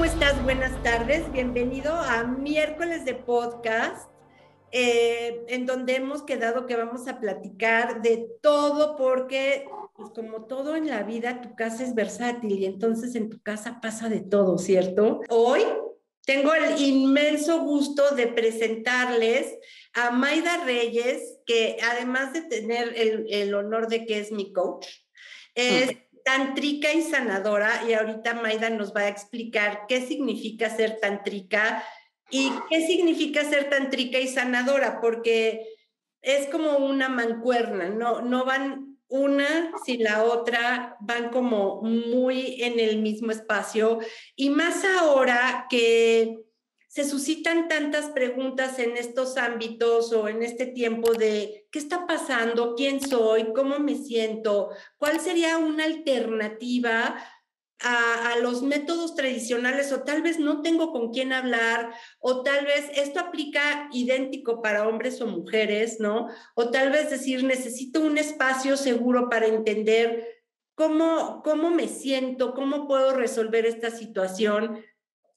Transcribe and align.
¿cómo 0.00 0.10
estás? 0.10 0.42
Buenas 0.44 0.82
tardes. 0.82 1.30
Bienvenido 1.30 1.92
a 1.92 2.24
miércoles 2.24 3.04
de 3.04 3.12
podcast, 3.12 4.10
eh, 4.72 5.44
en 5.48 5.66
donde 5.66 5.96
hemos 5.96 6.22
quedado 6.22 6.64
que 6.64 6.74
vamos 6.74 7.06
a 7.06 7.20
platicar 7.20 8.00
de 8.00 8.26
todo, 8.40 8.96
porque 8.96 9.68
pues, 9.94 10.08
como 10.14 10.46
todo 10.46 10.74
en 10.74 10.88
la 10.88 11.02
vida, 11.02 11.42
tu 11.42 11.54
casa 11.54 11.84
es 11.84 11.94
versátil 11.94 12.60
y 12.60 12.64
entonces 12.64 13.14
en 13.14 13.28
tu 13.28 13.42
casa 13.42 13.78
pasa 13.82 14.08
de 14.08 14.22
todo, 14.22 14.56
¿cierto? 14.56 15.20
Hoy 15.28 15.64
tengo 16.24 16.54
el 16.54 16.80
inmenso 16.80 17.60
gusto 17.60 18.14
de 18.14 18.26
presentarles 18.28 19.54
a 19.92 20.12
Maida 20.12 20.64
Reyes, 20.64 21.40
que 21.44 21.76
además 21.92 22.32
de 22.32 22.40
tener 22.40 22.94
el 22.96 23.54
honor 23.54 23.88
de 23.88 24.06
que 24.06 24.18
es 24.18 24.32
mi 24.32 24.50
coach, 24.54 24.86
es 25.54 25.90
tantrica 26.30 26.92
y 26.92 27.02
sanadora 27.02 27.82
y 27.88 27.94
ahorita 27.94 28.34
Maida 28.34 28.70
nos 28.70 28.94
va 28.94 29.00
a 29.02 29.08
explicar 29.08 29.86
qué 29.88 30.00
significa 30.06 30.70
ser 30.70 31.00
tantrica 31.00 31.82
y 32.30 32.52
qué 32.68 32.86
significa 32.86 33.42
ser 33.42 33.68
tantrica 33.68 34.20
y 34.20 34.28
sanadora, 34.28 35.00
porque 35.00 35.66
es 36.22 36.46
como 36.48 36.76
una 36.78 37.08
mancuerna, 37.08 37.88
no, 37.88 38.22
no 38.22 38.44
van 38.44 38.96
una 39.08 39.72
sin 39.84 40.04
la 40.04 40.22
otra, 40.22 40.96
van 41.00 41.30
como 41.30 41.82
muy 41.82 42.62
en 42.62 42.78
el 42.78 43.02
mismo 43.02 43.32
espacio 43.32 43.98
y 44.36 44.50
más 44.50 44.84
ahora 44.84 45.66
que 45.68 46.38
se 46.90 47.04
suscitan 47.04 47.68
tantas 47.68 48.06
preguntas 48.06 48.80
en 48.80 48.96
estos 48.96 49.36
ámbitos 49.36 50.12
o 50.12 50.26
en 50.26 50.42
este 50.42 50.66
tiempo 50.66 51.12
de 51.12 51.68
qué 51.70 51.78
está 51.78 52.04
pasando, 52.04 52.74
quién 52.74 53.00
soy, 53.00 53.52
cómo 53.54 53.78
me 53.78 53.94
siento, 53.94 54.70
cuál 54.98 55.20
sería 55.20 55.56
una 55.58 55.84
alternativa 55.84 57.16
a, 57.78 58.36
los 58.42 58.62
métodos 58.62 59.14
tradicionales 59.14 59.92
o 59.92 60.02
tal 60.02 60.22
vez 60.22 60.40
no 60.40 60.62
tengo 60.62 60.90
con 60.90 61.12
quién 61.12 61.32
hablar 61.32 61.94
o 62.18 62.42
tal 62.42 62.66
vez 62.66 62.90
esto 62.96 63.20
aplica 63.20 63.88
idéntico 63.92 64.60
para 64.60 64.88
hombres 64.88 65.20
o 65.20 65.28
mujeres, 65.28 66.00
¿no? 66.00 66.26
O 66.56 66.70
tal 66.70 66.90
vez 66.90 67.08
decir, 67.08 67.44
necesito 67.44 68.00
un 68.00 68.18
espacio 68.18 68.76
seguro 68.76 69.28
para 69.28 69.46
entender 69.46 70.42
cómo, 70.74 71.40
cómo 71.44 71.70
me 71.70 71.86
siento, 71.86 72.52
cómo 72.52 72.88
puedo 72.88 73.14
resolver 73.14 73.64
esta 73.64 73.92
situación 73.92 74.82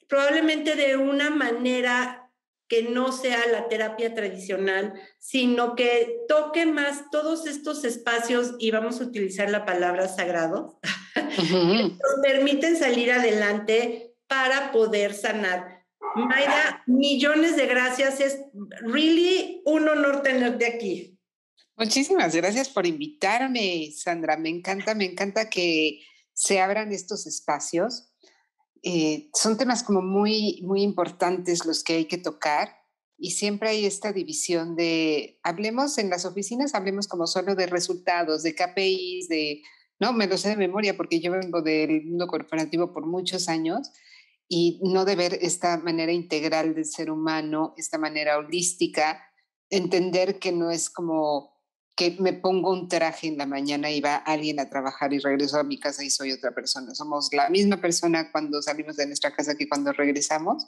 probablemente 0.08 0.76
de 0.76 0.98
una 0.98 1.30
manera 1.30 2.32
que 2.68 2.84
no 2.84 3.12
sea 3.12 3.46
la 3.48 3.68
terapia 3.68 4.16
tradicional, 4.16 4.94
sino 5.20 5.76
que 5.76 6.18
toque 6.28 6.66
más 6.66 7.10
todos 7.12 7.46
estos 7.46 7.84
espacios, 7.84 8.56
y 8.58 8.72
vamos 8.72 9.00
a 9.00 9.04
utilizar 9.04 9.50
la 9.50 9.66
palabra 9.66 10.08
sagrado, 10.08 10.80
nos 11.16 12.22
permiten 12.24 12.76
salir 12.76 13.12
adelante 13.12 14.16
para 14.28 14.72
poder 14.72 15.14
sanar. 15.14 15.84
Mayra, 16.16 16.84
millones 16.86 17.56
de 17.56 17.66
gracias. 17.66 18.20
Es 18.20 18.40
really 18.82 19.62
un 19.66 19.88
honor 19.88 20.22
tenerte 20.22 20.66
aquí. 20.66 21.18
Muchísimas 21.76 22.36
gracias 22.36 22.70
por 22.70 22.86
invitarme, 22.86 23.92
Sandra. 23.96 24.38
Me 24.38 24.50
encanta, 24.50 24.94
me 24.94 25.06
encanta 25.06 25.50
que 25.50 26.02
se 26.34 26.60
abran 26.60 26.92
estos 26.92 27.26
espacios 27.26 28.13
eh, 28.84 29.30
son 29.34 29.58
temas 29.58 29.82
como 29.82 30.02
muy, 30.02 30.62
muy 30.64 30.84
importantes 30.84 31.66
los 31.66 31.84
que 31.84 31.94
hay 31.94 32.06
que 32.06 32.18
tocar 32.18 32.76
y 33.18 33.32
siempre 33.32 33.70
hay 33.70 33.86
esta 33.86 34.12
división 34.12 34.76
de, 34.76 35.40
hablemos 35.42 35.98
en 35.98 36.10
las 36.10 36.26
oficinas, 36.26 36.76
hablemos 36.76 37.08
como 37.08 37.26
solo 37.26 37.56
de 37.56 37.68
resultados, 37.68 38.44
de 38.44 38.54
KPIs, 38.54 39.30
de, 39.30 39.62
no, 40.02 40.12
me 40.12 40.28
lo 40.28 40.38
sé 40.38 40.50
de 40.50 40.58
memoria 40.58 40.98
porque 40.98 41.22
yo 41.22 41.32
vengo 41.32 41.62
del 41.62 42.04
mundo 42.04 42.28
corporativo 42.28 42.92
por 42.92 43.06
muchos 43.06 43.48
años 43.48 43.90
y 44.50 44.82
no 44.84 45.06
de 45.06 45.16
ver 45.16 45.40
esta 45.42 45.78
manera 45.78 46.12
integral 46.12 46.76
del 46.76 46.86
ser 46.86 47.10
humano, 47.10 47.74
esta 47.78 47.98
manera 47.98 48.38
holística, 48.38 49.24
entender 49.70 50.40
que 50.40 50.52
no 50.52 50.72
es 50.72 50.90
como 50.90 51.53
que 51.96 52.18
me 52.20 52.34
pongo 52.34 52.72
un 52.72 52.88
traje 52.88 53.28
en 53.28 53.38
la 53.38 53.46
mañana 53.46 53.92
y 53.92 54.02
va 54.02 54.16
alguien 54.16 54.60
a 54.60 54.70
trabajar 54.70 55.14
y 55.14 55.20
regreso 55.20 55.60
a 55.60 55.64
mi 55.64 55.80
casa 55.80 56.04
y 56.04 56.10
soy 56.10 56.32
otra 56.32 56.54
persona. 56.54 56.96
Somos 56.96 57.30
la 57.34 57.50
misma 57.50 57.78
persona 57.78 58.32
cuando 58.32 58.62
salimos 58.62 58.96
de 58.96 59.06
nuestra 59.06 59.36
casa 59.36 59.56
que 59.56 59.70
cuando 59.70 59.92
regresamos. 59.94 60.66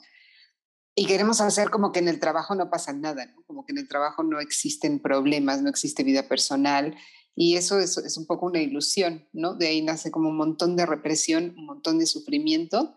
Y 0.94 1.06
queremos 1.06 1.40
hacer 1.40 1.70
como 1.70 1.92
que 1.92 1.98
en 1.98 2.08
el 2.08 2.20
trabajo 2.20 2.54
no 2.54 2.70
pasa 2.70 2.92
nada, 2.92 3.34
como 3.46 3.66
que 3.66 3.72
en 3.72 3.78
el 3.78 3.88
trabajo 3.88 4.22
no 4.22 4.40
existen 4.40 5.00
problemas, 5.00 5.60
no 5.62 5.68
existe 5.68 6.04
vida 6.04 6.28
personal. 6.28 6.96
Y 7.34 7.56
eso 7.56 7.78
es, 7.80 7.98
es 7.98 8.16
un 8.16 8.26
poco 8.26 8.46
una 8.46 8.62
ilusión, 8.62 9.28
¿no? 9.32 9.54
De 9.54 9.66
ahí 9.66 9.82
nace 9.82 10.10
como 10.10 10.30
un 10.30 10.36
montón 10.36 10.74
de 10.76 10.86
represión, 10.86 11.54
un 11.58 11.66
montón 11.66 11.98
de 11.98 12.06
sufrimiento. 12.06 12.94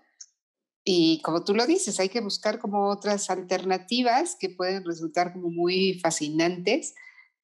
Y 0.86 1.22
como 1.24 1.44
tú 1.44 1.54
lo 1.54 1.66
dices, 1.66 2.00
hay 2.00 2.10
que 2.10 2.22
buscar 2.22 2.60
como 2.60 2.90
otras 2.90 3.30
alternativas 3.30 4.38
que 4.40 4.50
pueden 4.50 4.86
resultar 4.86 5.34
como 5.34 5.50
muy 5.50 6.00
fascinantes 6.00 6.94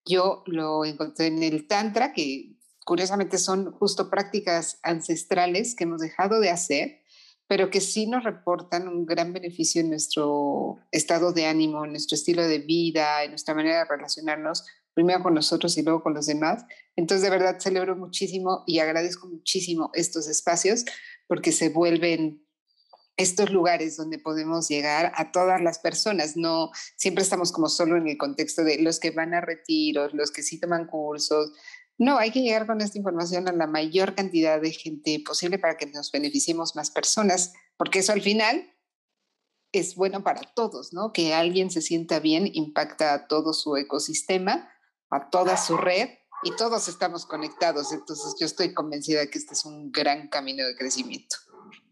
yo 0.06 0.44
lo 0.46 0.86
encontré 0.86 1.28
en 1.28 1.42
el 1.44 1.68
Tantra, 1.68 2.14
que 2.14 2.56
curiosamente 2.86 3.38
son 3.38 3.72
justo 3.72 4.10
prácticas 4.10 4.80
ancestrales 4.84 5.76
que 5.76 5.86
hemos 5.86 6.02
dejado 6.02 6.40
de 6.40 6.52
hacer, 6.52 7.00
pero 7.48 7.70
que 7.70 7.82
sí 7.82 8.08
nos 8.08 8.24
reportan 8.24 8.88
un 8.88 9.06
gran 9.06 9.34
beneficio 9.34 9.82
en 9.82 9.90
nuestro 9.90 10.78
estado 10.92 11.34
de 11.34 11.46
ánimo, 11.46 11.86
en 11.86 11.92
nuestro 11.92 12.16
estilo 12.16 12.48
de 12.48 12.60
vida, 12.60 13.24
en 13.24 13.32
nuestra 13.32 13.54
manera 13.54 13.80
de 13.80 13.86
relacionarnos, 13.86 14.66
primero 14.94 15.22
con 15.22 15.34
nosotros 15.34 15.78
y 15.78 15.84
luego 15.84 16.02
con 16.02 16.14
los 16.14 16.26
demás. 16.26 16.64
Entonces, 16.96 17.24
de 17.24 17.30
verdad, 17.30 17.60
celebro 17.60 17.96
muchísimo 17.96 18.64
y 18.66 18.80
agradezco 18.80 19.28
muchísimo 19.28 19.92
estos 19.94 20.28
espacios 20.28 20.86
porque 21.28 21.52
se 21.52 21.70
vuelven 21.70 22.45
estos 23.18 23.50
lugares 23.50 23.96
donde 23.98 24.20
podemos 24.20 24.68
llegar 24.68 25.12
a 25.16 25.32
todas 25.32 25.62
las 25.62 25.80
personas. 25.80 26.36
No 26.36 26.72
siempre 26.96 27.24
estamos 27.24 27.52
como 27.52 27.70
solo 27.70 27.98
en 27.98 28.08
el 28.08 28.18
contexto 28.18 28.64
de 28.64 28.82
los 28.82 29.00
que 29.00 29.12
van 29.12 29.34
a 29.34 29.42
retiros, 29.42 30.14
los 30.14 30.32
que 30.32 30.44
sí 30.44 30.60
toman 30.60 30.88
cursos. 30.88 31.52
No, 31.98 32.18
hay 32.18 32.32
que 32.32 32.42
llegar 32.42 32.68
con 32.68 32.82
esta 32.82 32.98
información 32.98 33.48
a 33.48 33.54
la 33.54 33.68
mayor 33.68 34.16
cantidad 34.16 34.60
de 34.60 34.72
gente 34.72 35.22
posible 35.26 35.60
para 35.60 35.78
que 35.78 35.86
nos 35.86 36.12
beneficiemos 36.12 36.76
más 36.76 36.92
personas, 36.92 37.54
porque 37.78 38.00
eso 38.00 38.12
al 38.12 38.22
final 38.22 38.70
es 39.72 39.96
bueno 39.96 40.24
para 40.24 40.42
todos, 40.54 40.94
¿no? 40.94 41.14
Que 41.14 41.34
alguien 41.34 41.72
se 41.72 41.82
sienta 41.82 42.20
bien 42.20 42.50
impacta 42.54 43.14
a 43.14 43.28
todo 43.28 43.54
su 43.54 43.78
ecosistema, 43.78 44.70
a 45.10 45.30
toda 45.30 45.58
su 45.58 45.78
red 45.78 46.10
y 46.44 46.56
todos 46.56 46.88
estamos 46.88 47.26
conectados. 47.26 47.92
Entonces 47.94 48.36
yo 48.40 48.46
estoy 48.46 48.74
convencida 48.74 49.26
que 49.28 49.38
este 49.38 49.54
es 49.54 49.66
un 49.66 49.92
gran 49.92 50.28
camino 50.28 50.66
de 50.66 50.76
crecimiento. 50.76 51.38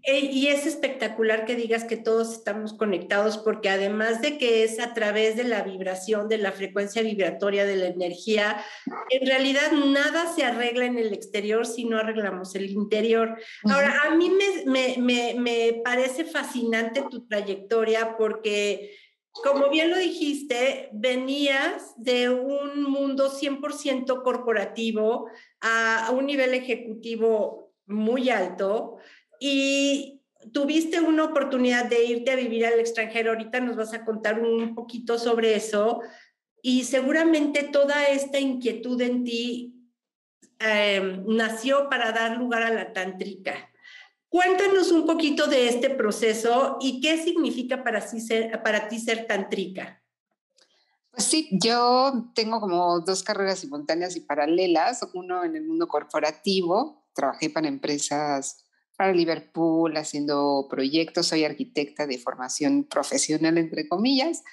Y 0.05 0.47
es 0.47 0.65
espectacular 0.65 1.45
que 1.45 1.55
digas 1.55 1.85
que 1.85 1.95
todos 1.95 2.33
estamos 2.33 2.73
conectados 2.73 3.37
porque 3.37 3.69
además 3.69 4.21
de 4.21 4.37
que 4.37 4.65
es 4.65 4.81
a 4.81 4.93
través 4.93 5.37
de 5.37 5.45
la 5.45 5.63
vibración, 5.63 6.27
de 6.27 6.39
la 6.39 6.51
frecuencia 6.51 7.01
vibratoria, 7.01 7.63
de 7.63 7.77
la 7.77 7.87
energía, 7.87 8.61
en 9.09 9.25
realidad 9.25 9.71
nada 9.71 10.33
se 10.33 10.43
arregla 10.43 10.85
en 10.85 10.97
el 10.97 11.13
exterior 11.13 11.65
si 11.65 11.85
no 11.85 11.97
arreglamos 11.97 12.53
el 12.55 12.69
interior. 12.69 13.37
Ahora, 13.63 14.01
a 14.03 14.15
mí 14.15 14.29
me, 14.65 14.97
me, 14.97 15.35
me 15.39 15.81
parece 15.85 16.25
fascinante 16.25 17.03
tu 17.09 17.25
trayectoria 17.25 18.17
porque... 18.17 18.97
Como 19.43 19.71
bien 19.71 19.89
lo 19.89 19.97
dijiste, 19.97 20.89
venías 20.93 21.95
de 21.97 22.29
un 22.29 22.83
mundo 22.83 23.31
100% 23.31 24.21
corporativo 24.21 25.27
a 25.59 26.11
un 26.13 26.27
nivel 26.27 26.53
ejecutivo 26.53 27.73
muy 27.87 28.29
alto, 28.29 28.99
y 29.45 30.21
tuviste 30.53 31.01
una 31.01 31.25
oportunidad 31.25 31.83
de 31.89 32.05
irte 32.05 32.31
a 32.31 32.37
vivir 32.37 32.65
al 32.65 32.79
extranjero, 32.79 33.31
ahorita 33.31 33.59
nos 33.59 33.75
vas 33.75 33.93
a 33.93 34.05
contar 34.05 34.39
un 34.39 34.73
poquito 34.73 35.19
sobre 35.19 35.53
eso, 35.53 35.99
y 36.61 36.85
seguramente 36.85 37.63
toda 37.63 38.05
esta 38.05 38.39
inquietud 38.39 39.01
en 39.01 39.25
ti 39.25 39.75
em, 40.59 41.25
nació 41.27 41.89
para 41.89 42.13
dar 42.13 42.37
lugar 42.37 42.63
a 42.63 42.69
la 42.69 42.93
tantrica. 42.93 43.69
Cuéntanos 44.29 44.93
un 44.93 45.05
poquito 45.05 45.47
de 45.47 45.67
este 45.67 45.89
proceso 45.89 46.77
y 46.79 47.01
qué 47.01 47.17
significa 47.17 47.83
para, 47.83 48.01
para 48.63 48.87
ti 48.87 48.97
ser 48.97 49.27
tantrica. 49.27 50.01
Pues 51.11 51.25
sí, 51.25 51.49
yo 51.51 52.31
tengo 52.33 52.61
como 52.61 53.01
dos 53.01 53.23
carreras 53.23 53.59
simultáneas 53.59 54.15
y 54.15 54.21
paralelas, 54.21 55.05
uno 55.13 55.43
en 55.43 55.57
el 55.57 55.65
mundo 55.65 55.89
corporativo, 55.89 57.03
trabajé 57.13 57.49
para 57.49 57.67
empresas 57.67 58.63
para 58.97 59.13
Liverpool 59.13 59.95
haciendo 59.97 60.67
proyectos. 60.69 61.27
Soy 61.27 61.43
arquitecta 61.43 62.07
de 62.07 62.17
formación 62.17 62.83
profesional, 62.85 63.57
entre 63.57 63.87
comillas. 63.87 64.43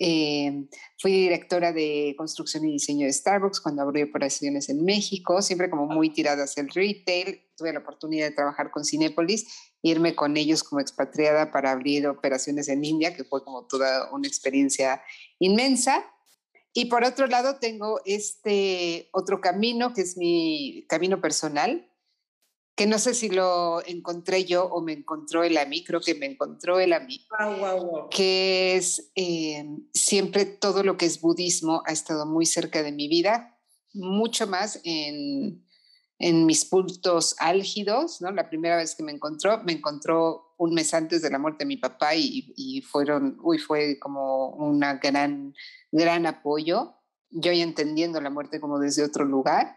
Eh, 0.00 0.66
fui 0.98 1.12
directora 1.12 1.72
de 1.72 2.14
construcción 2.18 2.64
y 2.64 2.72
diseño 2.72 3.06
de 3.06 3.12
Starbucks 3.12 3.60
cuando 3.60 3.82
abrió 3.82 4.04
operaciones 4.04 4.68
en 4.68 4.84
México, 4.84 5.40
siempre 5.40 5.70
como 5.70 5.86
muy 5.86 6.10
tirada 6.10 6.44
hacia 6.44 6.62
el 6.62 6.70
retail. 6.70 7.42
Tuve 7.56 7.72
la 7.72 7.78
oportunidad 7.78 8.26
de 8.26 8.34
trabajar 8.34 8.70
con 8.70 8.84
Cinépolis, 8.84 9.46
irme 9.82 10.16
con 10.16 10.36
ellos 10.36 10.64
como 10.64 10.80
expatriada 10.80 11.52
para 11.52 11.70
abrir 11.70 12.08
operaciones 12.08 12.68
en 12.68 12.84
India, 12.84 13.14
que 13.14 13.24
fue 13.24 13.44
como 13.44 13.66
toda 13.66 14.10
una 14.12 14.26
experiencia 14.26 15.02
inmensa. 15.38 16.04
Y 16.72 16.86
por 16.86 17.04
otro 17.04 17.28
lado, 17.28 17.58
tengo 17.60 18.00
este 18.04 19.08
otro 19.12 19.40
camino 19.40 19.92
que 19.92 20.00
es 20.00 20.16
mi 20.16 20.84
camino 20.88 21.20
personal, 21.20 21.88
que 22.76 22.86
no 22.86 22.98
sé 22.98 23.14
si 23.14 23.28
lo 23.28 23.84
encontré 23.86 24.44
yo 24.44 24.64
o 24.66 24.82
me 24.82 24.92
encontró 24.92 25.44
el 25.44 25.56
AMI, 25.56 25.84
creo 25.84 26.00
que 26.00 26.14
me 26.14 26.26
encontró 26.26 26.80
el 26.80 26.92
AMI, 26.92 27.26
que 28.10 28.76
es 28.76 29.12
eh, 29.14 29.64
siempre 29.92 30.44
todo 30.44 30.82
lo 30.82 30.96
que 30.96 31.06
es 31.06 31.20
budismo 31.20 31.82
ha 31.86 31.92
estado 31.92 32.26
muy 32.26 32.46
cerca 32.46 32.82
de 32.82 32.90
mi 32.90 33.06
vida, 33.06 33.56
mucho 33.92 34.48
más 34.48 34.80
en, 34.82 35.64
en 36.18 36.46
mis 36.46 36.64
puntos 36.64 37.36
álgidos, 37.38 38.20
¿no? 38.20 38.32
La 38.32 38.48
primera 38.48 38.76
vez 38.76 38.96
que 38.96 39.04
me 39.04 39.12
encontró, 39.12 39.62
me 39.62 39.72
encontró 39.72 40.54
un 40.58 40.74
mes 40.74 40.94
antes 40.94 41.22
de 41.22 41.30
la 41.30 41.38
muerte 41.38 41.64
de 41.64 41.68
mi 41.68 41.76
papá 41.76 42.16
y, 42.16 42.52
y 42.56 42.82
fueron, 42.82 43.38
uy, 43.40 43.58
fue 43.58 44.00
como 44.00 44.48
una 44.48 44.94
gran, 44.94 45.54
gran 45.92 46.26
apoyo, 46.26 46.96
yo 47.30 47.52
ya 47.52 47.62
entendiendo 47.62 48.20
la 48.20 48.30
muerte 48.30 48.60
como 48.60 48.80
desde 48.80 49.04
otro 49.04 49.24
lugar 49.24 49.76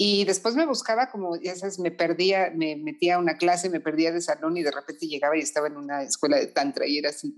y 0.00 0.24
después 0.24 0.54
me 0.54 0.64
buscaba 0.64 1.10
como, 1.10 1.34
ya 1.40 1.56
sabes, 1.56 1.80
me 1.80 1.90
perdía, 1.90 2.52
me 2.54 2.76
metía 2.76 3.16
a 3.16 3.18
una 3.18 3.36
clase, 3.36 3.68
me 3.68 3.80
perdía 3.80 4.12
de 4.12 4.20
salón 4.20 4.56
y 4.56 4.62
de 4.62 4.70
repente 4.70 5.08
llegaba 5.08 5.36
y 5.36 5.40
estaba 5.40 5.66
en 5.66 5.76
una 5.76 6.04
escuela 6.04 6.36
de 6.36 6.46
tantra 6.46 6.86
y 6.86 6.98
era 6.98 7.10
así. 7.10 7.34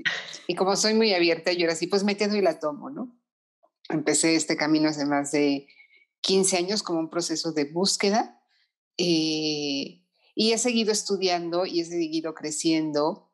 Y 0.47 0.55
como 0.55 0.77
soy 0.77 0.93
muy 0.93 1.15
abierta, 1.15 1.53
yo 1.53 1.65
era 1.65 1.73
así, 1.73 1.87
pues 1.87 2.05
me 2.05 2.19
quedo 2.19 2.37
y 2.37 2.43
la 2.43 2.61
tomo, 2.61 2.91
¿no? 2.91 3.19
Empecé 3.89 4.35
este 4.35 4.59
camino 4.59 4.91
hace 4.91 5.07
más 5.07 5.33
de 5.33 5.69
15 6.21 6.59
años 6.59 6.83
como 6.83 7.01
un 7.01 7.09
proceso 7.09 7.53
de 7.53 7.65
búsqueda 7.65 8.39
eh, 8.99 10.05
y 10.35 10.53
he 10.53 10.59
seguido 10.59 10.93
estudiando 10.93 11.65
y 11.65 11.81
he 11.81 11.85
seguido 11.87 12.35
creciendo. 12.35 13.33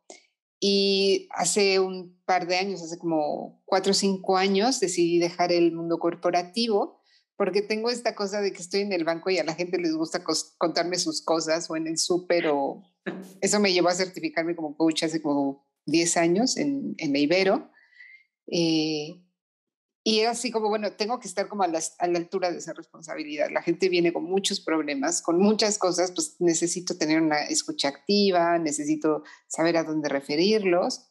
Y 0.61 1.29
hace 1.33 1.81
un 1.81 2.17
par 2.25 2.47
de 2.47 2.59
años, 2.59 2.81
hace 2.81 2.97
como 2.97 3.61
cuatro 3.65 3.91
o 3.91 3.95
cinco 3.95 4.37
años, 4.37 4.79
decidí 4.79 5.19
dejar 5.19 5.51
el 5.51 5.73
mundo 5.73 5.99
corporativo 5.99 6.96
porque 7.37 7.63
tengo 7.63 7.91
esta 7.91 8.15
cosa 8.15 8.41
de 8.41 8.53
que 8.53 8.63
estoy 8.63 8.81
en 8.81 8.93
el 8.93 9.05
banco 9.05 9.31
y 9.31 9.39
a 9.39 9.45
la 9.45 9.55
gente 9.55 9.79
les 9.79 9.95
gusta 9.95 10.25
contarme 10.59 10.99
sus 10.99 11.23
cosas 11.23 11.71
o 11.71 11.77
en 11.77 11.87
el 11.87 11.99
súper 11.99 12.49
o 12.49 12.83
eso 13.41 13.61
me 13.61 13.73
llevó 13.73 13.89
a 13.89 13.95
certificarme 13.95 14.57
como 14.57 14.77
coach 14.77 15.05
hace 15.05 15.21
como 15.21 15.67
10 15.87 16.17
años 16.17 16.57
en, 16.57 16.95
en 16.99 17.13
la 17.13 17.19
Ibero. 17.19 17.71
Eh, 18.51 19.23
y 20.03 20.21
era 20.21 20.31
así 20.31 20.53
como, 20.53 20.69
bueno, 20.69 20.93
tengo 20.93 21.19
que 21.19 21.27
estar 21.27 21.49
como 21.49 21.65
a, 21.65 21.67
a, 21.67 22.07
la 22.07 22.19
altura 22.19 22.53
de 22.53 22.59
esa 22.59 22.73
responsabilidad. 22.73 23.49
La 23.51 23.63
gente 23.63 23.89
viene 23.89 24.13
con 24.13 24.23
muchos 24.23 24.61
problemas, 24.61 25.21
con 25.21 25.39
muchas 25.39 25.79
cosas, 25.79 26.13
pues 26.13 26.37
necesito 26.39 26.97
tener 26.97 27.21
una 27.21 27.43
escucha 27.47 27.89
activa, 27.89 28.57
necesito 28.59 29.25
saber 29.49 29.77
a 29.77 29.83
dónde 29.83 30.09
referirlos. 30.09 31.09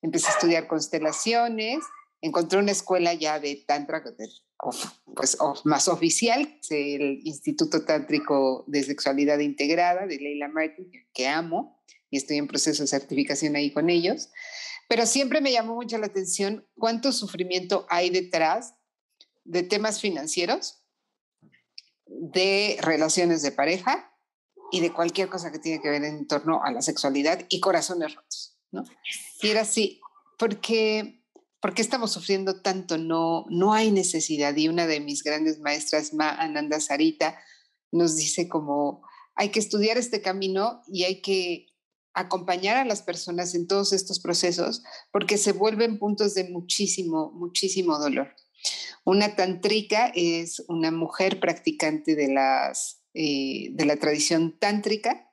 Empecé 0.00 0.28
a 0.28 0.32
estudiar 0.32 0.66
constelaciones, 0.66 1.80
encontré 2.20 2.58
una 2.58 2.72
escuela 2.72 3.14
ya 3.14 3.38
de 3.40 3.64
Tantra, 3.66 4.02
pues 5.14 5.38
más 5.64 5.88
oficial, 5.88 6.58
el 6.70 7.20
Instituto 7.24 7.84
Tántrico 7.84 8.64
de 8.66 8.82
Sexualidad 8.82 9.38
Integrada 9.38 10.06
de 10.06 10.16
Leila 10.16 10.48
Martin, 10.48 10.90
que 11.12 11.26
amo 11.26 11.82
y 12.10 12.16
estoy 12.16 12.38
en 12.38 12.48
proceso 12.48 12.82
de 12.82 12.88
certificación 12.88 13.56
ahí 13.56 13.72
con 13.72 13.90
ellos. 13.90 14.30
Pero 14.88 15.04
siempre 15.06 15.40
me 15.40 15.52
llamó 15.52 15.74
mucho 15.74 15.98
la 15.98 16.06
atención 16.06 16.66
cuánto 16.76 17.12
sufrimiento 17.12 17.86
hay 17.90 18.10
detrás 18.10 18.74
de 19.44 19.62
temas 19.62 20.00
financieros, 20.00 20.82
de 22.06 22.78
relaciones 22.80 23.42
de 23.42 23.52
pareja 23.52 24.10
y 24.72 24.80
de 24.80 24.92
cualquier 24.92 25.28
cosa 25.28 25.52
que 25.52 25.58
tiene 25.58 25.80
que 25.80 25.90
ver 25.90 26.04
en 26.04 26.26
torno 26.26 26.62
a 26.64 26.72
la 26.72 26.82
sexualidad 26.82 27.44
y 27.48 27.60
corazones 27.60 28.14
rotos, 28.14 28.58
¿no? 28.70 28.84
Y 29.42 29.48
era 29.48 29.60
así, 29.62 30.00
porque 30.38 31.17
¿por 31.60 31.74
qué 31.74 31.82
estamos 31.82 32.12
sufriendo 32.12 32.60
tanto? 32.60 32.98
No, 32.98 33.46
no 33.48 33.72
hay 33.72 33.90
necesidad. 33.90 34.56
Y 34.56 34.68
una 34.68 34.86
de 34.86 35.00
mis 35.00 35.22
grandes 35.22 35.58
maestras, 35.60 36.14
Ma 36.14 36.30
Ananda 36.30 36.80
Sarita, 36.80 37.38
nos 37.90 38.16
dice 38.16 38.48
como 38.48 39.02
hay 39.34 39.50
que 39.50 39.60
estudiar 39.60 39.98
este 39.98 40.20
camino 40.20 40.82
y 40.88 41.04
hay 41.04 41.22
que 41.22 41.66
acompañar 42.12 42.76
a 42.76 42.84
las 42.84 43.02
personas 43.02 43.54
en 43.54 43.66
todos 43.68 43.92
estos 43.92 44.18
procesos 44.18 44.82
porque 45.12 45.38
se 45.38 45.52
vuelven 45.52 45.98
puntos 45.98 46.34
de 46.34 46.44
muchísimo, 46.48 47.30
muchísimo 47.32 47.98
dolor. 47.98 48.34
Una 49.04 49.36
tantrica 49.36 50.12
es 50.14 50.64
una 50.68 50.90
mujer 50.90 51.38
practicante 51.38 52.16
de, 52.16 52.28
las, 52.28 53.00
eh, 53.14 53.68
de 53.72 53.84
la 53.84 53.96
tradición 53.96 54.58
tántrica 54.58 55.27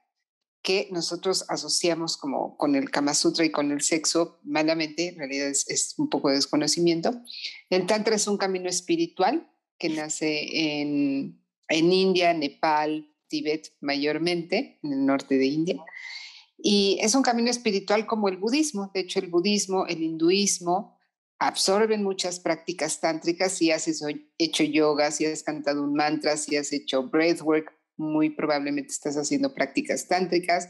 que 0.66 0.90
nosotros 0.92 1.46
asociamos 1.48 2.18
como 2.18 2.58
con 2.58 2.76
el 2.76 2.90
Kama 2.90 3.14
Sutra 3.14 3.46
y 3.46 3.52
con 3.52 3.72
el 3.72 3.82
sexo 3.82 4.40
malamente, 4.44 5.10
en 5.10 5.20
realidad 5.20 5.48
es, 5.48 5.94
un 6.00 6.10
poco 6.10 6.30
de 6.30 6.36
desconocimiento. 6.36 7.22
El 7.70 7.86
Tantra 7.86 8.16
es 8.16 8.28
un 8.28 8.38
camino 8.38 8.68
espiritual 8.68 9.48
que 9.78 9.90
nace 9.90 10.80
en, 10.82 11.40
en 11.70 11.94
India, 11.94 12.34
Nepal, 12.34 13.08
Tíbet 13.28 13.74
mayormente, 13.80 14.80
en 14.82 14.94
el 14.94 15.06
norte 15.06 15.38
de 15.38 15.46
India. 15.46 15.86
Y 16.58 16.98
es 17.00 17.14
un 17.14 17.22
camino 17.22 17.52
espiritual 17.52 18.08
como 18.08 18.28
el 18.28 18.38
budismo. 18.38 18.90
De 18.92 19.02
hecho, 19.02 19.20
el 19.20 19.28
budismo, 19.28 19.86
el 19.86 20.02
hinduismo 20.02 20.98
absorben 21.38 22.04
muchas 22.04 22.40
prácticas 22.40 23.00
tántricas. 23.00 23.52
Si 23.52 23.70
has 23.70 23.88
hecho 24.40 24.64
yoga, 24.64 25.12
si 25.12 25.28
has 25.28 25.44
cantado 25.44 25.84
un 25.84 25.94
mantra, 25.94 26.38
si 26.38 26.56
has 26.56 26.74
hecho 26.74 27.04
breathwork, 27.04 27.72
muy 27.98 28.30
probablemente 28.30 28.92
estás 28.92 29.16
haciendo 29.16 29.54
prácticas 29.54 30.08
tántricas. 30.08 30.70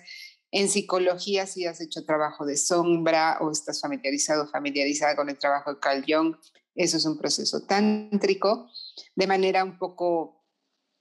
En 0.51 0.69
psicología, 0.69 1.47
si 1.47 1.65
has 1.65 1.81
hecho 1.81 2.05
trabajo 2.05 2.45
de 2.45 2.57
sombra 2.57 3.37
o 3.41 3.51
estás 3.51 3.81
familiarizado, 3.81 4.47
familiarizada 4.47 5.15
con 5.15 5.29
el 5.29 5.37
trabajo 5.37 5.73
de 5.73 5.79
Carl 5.79 6.05
Jung, 6.07 6.35
eso 6.75 6.97
es 6.97 7.05
un 7.05 7.17
proceso 7.17 7.65
tántrico, 7.65 8.69
de 9.15 9.27
manera 9.27 9.63
un 9.63 9.77
poco 9.77 10.45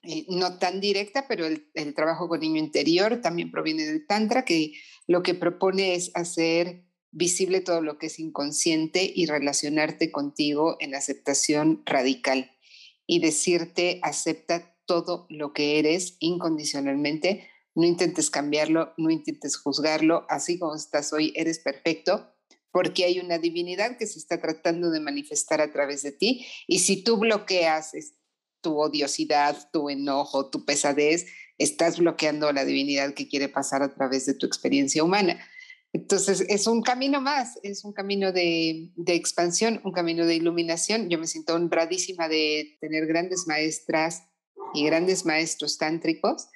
eh, 0.03 0.26
no 0.29 0.59
tan 0.59 0.81
directa, 0.81 1.26
pero 1.29 1.47
el, 1.47 1.71
el, 1.75 1.94
trabajo 1.94 2.29
con 2.29 2.41
niño 2.41 2.59
interior 2.59 3.20
también 3.20 3.50
proviene 3.50 3.85
del 3.85 4.06
Tantra, 4.06 4.44
que 4.44 4.73
lo 5.06 5.23
que 5.23 5.35
propone 5.35 5.94
es 5.94 6.11
hacer 6.15 6.85
visible 7.11 7.61
todo 7.61 7.81
lo 7.81 7.97
que 7.99 8.06
es 8.06 8.19
inconsciente 8.19 9.11
y 9.15 9.27
relacionarte 9.27 10.11
contigo 10.11 10.77
en 10.81 10.94
aceptación 10.94 11.82
radical 11.87 12.50
y 13.06 13.20
decirte, 13.20 14.00
acepta 14.03 14.74
todo 14.86 15.26
lo 15.28 15.52
que 15.52 15.78
eres 15.78 16.16
incondicionalmente. 16.20 17.48
No 17.75 17.84
intentes 17.84 18.31
cambiarlo, 18.31 18.94
no 18.96 19.10
intentes 19.10 19.56
juzgarlo. 19.56 20.26
Así 20.28 20.58
como 20.58 20.75
estás 20.75 21.12
hoy, 21.12 21.32
eres 21.36 21.58
perfecto 21.58 22.31
porque 22.74 23.05
hay 23.05 23.20
una 23.20 23.38
divinidad 23.38 23.96
que 23.96 24.06
se 24.08 24.19
está 24.19 24.41
tratando 24.41 24.91
de 24.91 24.98
manifestar 24.98 25.60
a 25.60 25.70
través 25.70 26.03
de 26.03 26.10
ti. 26.10 26.44
Y 26.67 26.81
si 26.81 27.05
tú 27.05 27.19
bloqueas 27.19 27.93
tu 28.60 28.81
odiosidad, 28.81 29.70
tu 29.72 29.91
enojo, 29.91 30.50
tu 30.50 30.64
pesadez, 30.64 31.26
estás 31.56 32.00
bloqueando 32.00 32.50
la 32.53 32.64
divinidad 32.64 33.14
que 33.14 33.29
quiere 33.29 33.48
pasar 33.48 33.84
a 33.84 33.94
través 33.94 34.26
de 34.26 34.34
tu 34.34 34.44
experiencia 34.46 35.05
humana. 35.05 35.38
Entonces, 35.93 36.44
es 36.48 36.67
un 36.67 36.82
camino 36.82 37.20
más, 37.20 37.60
es 37.62 37.84
un 37.84 37.93
camino 37.93 38.32
de, 38.32 38.91
de, 38.96 39.14
expansión, 39.14 39.81
un 39.84 39.93
camino 39.93 40.26
de 40.26 40.34
iluminación. 40.34 41.08
Yo 41.08 41.19
me 41.19 41.29
siento 41.29 41.55
honradísima 41.55 42.29
de 42.29 42.76
tener 42.81 43.06
grandes 43.06 43.46
maestras 43.46 44.24
y 44.74 44.84
grandes 44.84 45.24
maestros 45.24 45.78
tántricos 45.78 46.48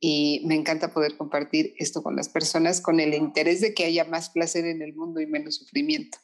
y 0.00 0.42
me 0.44 0.54
encanta 0.54 0.92
poder 0.92 1.16
compartir 1.16 1.74
esto 1.78 2.02
con 2.02 2.16
las 2.16 2.28
personas 2.28 2.80
con 2.80 3.00
el 3.00 3.14
interés 3.14 3.60
de 3.60 3.74
que 3.74 3.84
haya 3.84 4.04
más 4.04 4.30
placer 4.30 4.66
en 4.66 4.82
el 4.82 4.94
mundo 4.94 5.20
y 5.20 5.26
menos 5.26 5.56
sufrimiento. 5.56 6.18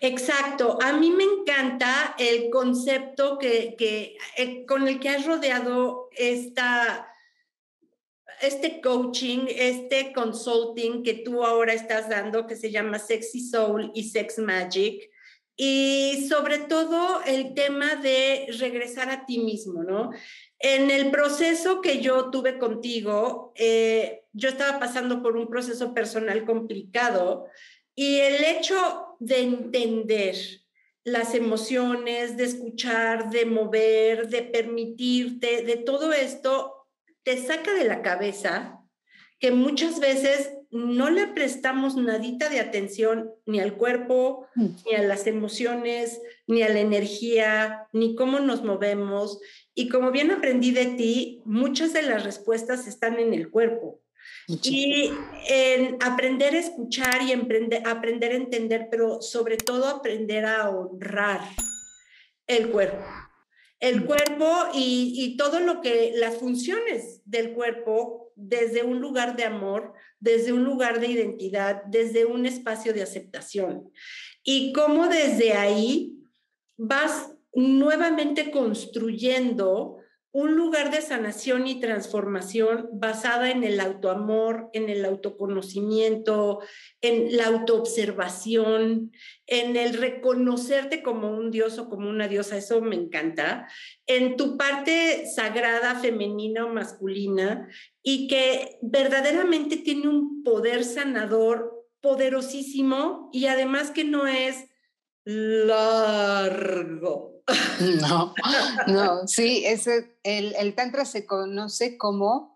Exacto, 0.00 0.78
a 0.82 0.92
mí 0.92 1.10
me 1.10 1.24
encanta 1.24 2.14
el 2.18 2.50
concepto 2.50 3.38
que, 3.38 3.74
que 3.76 4.16
eh, 4.36 4.64
con 4.66 4.86
el 4.86 5.00
que 5.00 5.08
has 5.08 5.26
rodeado 5.26 6.08
esta, 6.16 7.08
este 8.40 8.80
coaching, 8.80 9.46
este 9.48 10.12
consulting 10.12 11.02
que 11.02 11.14
tú 11.14 11.44
ahora 11.44 11.72
estás 11.72 12.08
dando, 12.08 12.46
que 12.46 12.56
se 12.56 12.70
llama 12.70 12.98
Sexy 12.98 13.40
Soul 13.40 13.90
y 13.94 14.10
Sex 14.10 14.38
Magic, 14.38 15.10
y 15.56 16.26
sobre 16.28 16.58
todo 16.58 17.22
el 17.22 17.54
tema 17.54 17.94
de 17.96 18.46
regresar 18.58 19.08
a 19.10 19.24
ti 19.24 19.38
mismo, 19.38 19.84
¿no? 19.84 20.10
En 20.66 20.90
el 20.90 21.10
proceso 21.10 21.82
que 21.82 22.00
yo 22.00 22.30
tuve 22.30 22.58
contigo, 22.58 23.52
eh, 23.54 24.24
yo 24.32 24.48
estaba 24.48 24.78
pasando 24.80 25.22
por 25.22 25.36
un 25.36 25.46
proceso 25.46 25.92
personal 25.92 26.46
complicado 26.46 27.48
y 27.94 28.20
el 28.20 28.42
hecho 28.42 29.14
de 29.20 29.42
entender 29.42 30.34
las 31.04 31.34
emociones, 31.34 32.38
de 32.38 32.44
escuchar, 32.44 33.28
de 33.28 33.44
mover, 33.44 34.30
de 34.30 34.40
permitirte, 34.40 35.64
de 35.64 35.76
todo 35.76 36.14
esto, 36.14 36.86
te 37.24 37.36
saca 37.36 37.74
de 37.74 37.84
la 37.84 38.00
cabeza 38.00 38.80
que 39.38 39.50
muchas 39.50 40.00
veces 40.00 40.50
no 40.74 41.08
le 41.08 41.28
prestamos 41.28 41.94
nadita 41.94 42.48
de 42.48 42.58
atención 42.58 43.30
ni 43.46 43.60
al 43.60 43.76
cuerpo, 43.76 44.48
mm. 44.56 44.66
ni 44.84 44.94
a 44.96 45.02
las 45.04 45.28
emociones, 45.28 46.20
ni 46.48 46.62
a 46.62 46.68
la 46.68 46.80
energía, 46.80 47.86
ni 47.92 48.16
cómo 48.16 48.40
nos 48.40 48.64
movemos. 48.64 49.38
Y 49.72 49.88
como 49.88 50.10
bien 50.10 50.32
aprendí 50.32 50.72
de 50.72 50.86
ti, 50.86 51.42
muchas 51.44 51.92
de 51.92 52.02
las 52.02 52.24
respuestas 52.24 52.88
están 52.88 53.20
en 53.20 53.34
el 53.34 53.50
cuerpo. 53.50 54.00
Y 54.48 55.12
en 55.48 55.96
aprender 56.02 56.54
a 56.54 56.58
escuchar 56.58 57.22
y 57.22 57.32
aprender 57.32 58.32
a 58.32 58.34
entender, 58.34 58.88
pero 58.90 59.22
sobre 59.22 59.56
todo 59.56 59.86
aprender 59.86 60.44
a 60.44 60.70
honrar 60.70 61.40
el 62.48 62.70
cuerpo. 62.70 63.04
El 63.78 64.04
cuerpo 64.04 64.50
y, 64.74 65.14
y 65.16 65.36
todo 65.36 65.60
lo 65.60 65.80
que, 65.80 66.14
las 66.16 66.36
funciones 66.36 67.22
del 67.24 67.52
cuerpo 67.52 68.24
desde 68.36 68.82
un 68.82 69.00
lugar 69.00 69.36
de 69.36 69.44
amor, 69.44 69.94
desde 70.24 70.54
un 70.54 70.64
lugar 70.64 71.00
de 71.00 71.08
identidad, 71.08 71.84
desde 71.84 72.24
un 72.24 72.46
espacio 72.46 72.94
de 72.94 73.02
aceptación. 73.02 73.90
Y 74.42 74.72
cómo 74.72 75.06
desde 75.06 75.52
ahí 75.52 76.16
vas 76.78 77.34
nuevamente 77.52 78.50
construyendo 78.50 79.98
un 80.34 80.56
lugar 80.56 80.90
de 80.90 81.00
sanación 81.00 81.68
y 81.68 81.78
transformación 81.78 82.88
basada 82.92 83.52
en 83.52 83.62
el 83.62 83.78
autoamor, 83.78 84.68
en 84.72 84.90
el 84.90 85.04
autoconocimiento, 85.04 86.58
en 87.00 87.36
la 87.36 87.46
autoobservación, 87.46 89.12
en 89.46 89.76
el 89.76 89.94
reconocerte 89.94 91.04
como 91.04 91.30
un 91.30 91.52
dios 91.52 91.78
o 91.78 91.88
como 91.88 92.10
una 92.10 92.26
diosa, 92.26 92.56
eso 92.56 92.80
me 92.80 92.96
encanta, 92.96 93.68
en 94.08 94.36
tu 94.36 94.56
parte 94.56 95.24
sagrada, 95.32 95.94
femenina 96.00 96.66
o 96.66 96.68
masculina, 96.68 97.68
y 98.02 98.26
que 98.26 98.78
verdaderamente 98.82 99.76
tiene 99.76 100.08
un 100.08 100.42
poder 100.42 100.82
sanador 100.82 101.86
poderosísimo 102.00 103.30
y 103.32 103.46
además 103.46 103.92
que 103.92 104.02
no 104.02 104.26
es 104.26 104.64
largo 105.24 106.54
No, 108.00 108.34
no, 108.86 109.26
sí, 109.26 109.64
ese, 109.66 110.16
el, 110.22 110.54
el 110.56 110.74
Tantra 110.74 111.04
se 111.04 111.26
conoce 111.26 111.98
como 111.98 112.54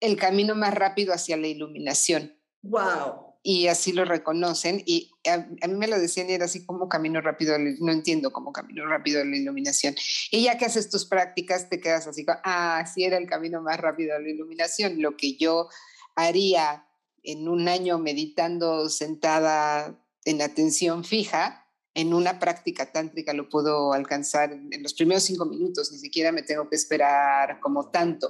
el 0.00 0.16
camino 0.16 0.54
más 0.54 0.74
rápido 0.74 1.14
hacia 1.14 1.36
la 1.36 1.46
iluminación. 1.46 2.36
Wow. 2.62 3.34
Y 3.42 3.66
así 3.68 3.92
lo 3.92 4.04
reconocen. 4.04 4.82
Y 4.86 5.12
a, 5.28 5.38
mí 5.66 5.74
me 5.74 5.86
lo 5.86 5.98
decían 5.98 6.30
y 6.30 6.34
era 6.34 6.46
así 6.46 6.64
como 6.64 6.88
camino 6.88 7.20
rápido, 7.20 7.56
no 7.58 7.92
entiendo 7.92 8.32
cómo 8.32 8.52
camino 8.52 8.86
rápido 8.86 9.20
a 9.20 9.24
la 9.24 9.36
iluminación. 9.36 9.94
Y 10.30 10.44
ya 10.44 10.56
que 10.56 10.64
haces 10.64 10.90
tus 10.90 11.04
prácticas, 11.06 11.68
te 11.68 11.80
quedas 11.80 12.06
así, 12.06 12.24
ah, 12.28 12.84
sí 12.92 13.04
era 13.04 13.18
el 13.18 13.26
camino 13.26 13.60
más 13.60 13.78
rápido 13.78 14.14
a 14.14 14.18
la 14.18 14.28
iluminación. 14.28 15.00
Lo 15.00 15.16
que 15.16 15.36
yo 15.36 15.68
haría 16.16 16.86
en 17.22 17.48
un 17.48 17.68
año 17.68 17.98
meditando 17.98 18.88
sentada 18.88 19.98
en 20.24 20.40
atención 20.40 21.04
fija, 21.04 21.63
en 21.94 22.12
una 22.12 22.40
práctica 22.40 22.90
tántrica 22.90 23.32
lo 23.32 23.48
puedo 23.48 23.92
alcanzar 23.92 24.52
en 24.52 24.82
los 24.82 24.94
primeros 24.94 25.22
cinco 25.22 25.44
minutos, 25.46 25.92
ni 25.92 25.98
siquiera 25.98 26.32
me 26.32 26.42
tengo 26.42 26.68
que 26.68 26.76
esperar 26.76 27.60
como 27.60 27.90
tanto. 27.90 28.28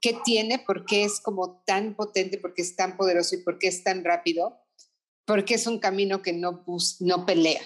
¿Qué 0.00 0.18
tiene? 0.24 0.58
¿Por 0.58 0.86
qué 0.86 1.04
es 1.04 1.20
como 1.20 1.62
tan 1.66 1.94
potente? 1.94 2.38
¿Por 2.38 2.54
qué 2.54 2.62
es 2.62 2.74
tan 2.74 2.96
poderoso? 2.96 3.34
¿Y 3.34 3.42
por 3.42 3.58
qué 3.58 3.68
es 3.68 3.84
tan 3.84 4.02
rápido? 4.02 4.58
Porque 5.26 5.54
es 5.54 5.66
un 5.66 5.78
camino 5.78 6.22
que 6.22 6.32
no, 6.32 6.64
no 7.00 7.26
pelea. 7.26 7.60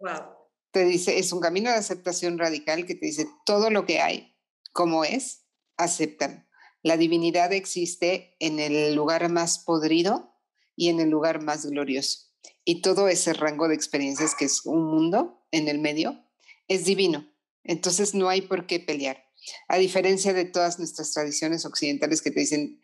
Wow. 0.00 0.34
Te 0.72 0.84
dice, 0.84 1.18
es 1.18 1.32
un 1.32 1.40
camino 1.40 1.70
de 1.70 1.76
aceptación 1.76 2.38
radical 2.38 2.86
que 2.86 2.96
te 2.96 3.06
dice 3.06 3.28
todo 3.46 3.70
lo 3.70 3.86
que 3.86 4.00
hay, 4.00 4.36
como 4.72 5.04
es, 5.04 5.46
aceptan. 5.76 6.48
La 6.82 6.96
divinidad 6.96 7.52
existe 7.52 8.36
en 8.40 8.58
el 8.58 8.94
lugar 8.94 9.28
más 9.30 9.60
podrido 9.60 10.34
y 10.74 10.88
en 10.88 10.98
el 11.00 11.08
lugar 11.08 11.40
más 11.40 11.66
glorioso 11.66 12.27
y 12.68 12.82
todo 12.82 13.08
ese 13.08 13.32
rango 13.32 13.66
de 13.66 13.74
experiencias 13.74 14.34
que 14.34 14.44
es 14.44 14.66
un 14.66 14.84
mundo 14.84 15.42
en 15.52 15.68
el 15.68 15.78
medio, 15.78 16.22
es 16.68 16.84
divino. 16.84 17.26
Entonces 17.64 18.14
no 18.14 18.28
hay 18.28 18.42
por 18.42 18.66
qué 18.66 18.78
pelear. 18.78 19.24
A 19.68 19.78
diferencia 19.78 20.34
de 20.34 20.44
todas 20.44 20.78
nuestras 20.78 21.10
tradiciones 21.14 21.64
occidentales 21.64 22.20
que 22.20 22.30
te 22.30 22.40
dicen 22.40 22.78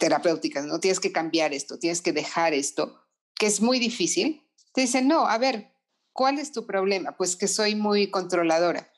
terapéuticas, 0.00 0.64
no 0.64 0.80
tienes 0.80 0.98
que 0.98 1.12
cambiar 1.12 1.54
esto, 1.54 1.78
tienes 1.78 2.00
que 2.02 2.12
dejar 2.12 2.54
esto, 2.54 3.06
que 3.36 3.46
es 3.46 3.60
muy 3.60 3.78
difícil. 3.78 4.42
Te 4.74 4.80
dicen, 4.80 5.06
no, 5.06 5.28
a 5.28 5.38
ver, 5.38 5.76
¿cuál 6.12 6.40
es 6.40 6.50
tu 6.50 6.66
problema? 6.66 7.16
Pues 7.16 7.36
que 7.36 7.46
soy 7.46 7.76
muy 7.76 8.10
controladora. 8.10 8.92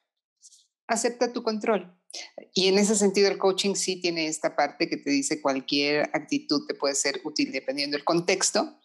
Acepta 0.86 1.34
tu 1.34 1.42
control. 1.42 1.94
Y 2.54 2.68
en 2.68 2.78
ese 2.78 2.96
sentido 2.96 3.28
el 3.28 3.36
coaching 3.36 3.74
sí 3.74 4.00
tiene 4.00 4.28
esta 4.28 4.56
parte 4.56 4.88
que 4.88 4.96
te 4.96 5.10
dice 5.10 5.42
cualquier 5.42 6.08
actitud 6.14 6.66
te 6.66 6.74
puede 6.74 6.94
ser 6.94 7.20
útil 7.22 7.52
dependiendo 7.52 7.98
del 7.98 8.04
contexto, 8.04 8.78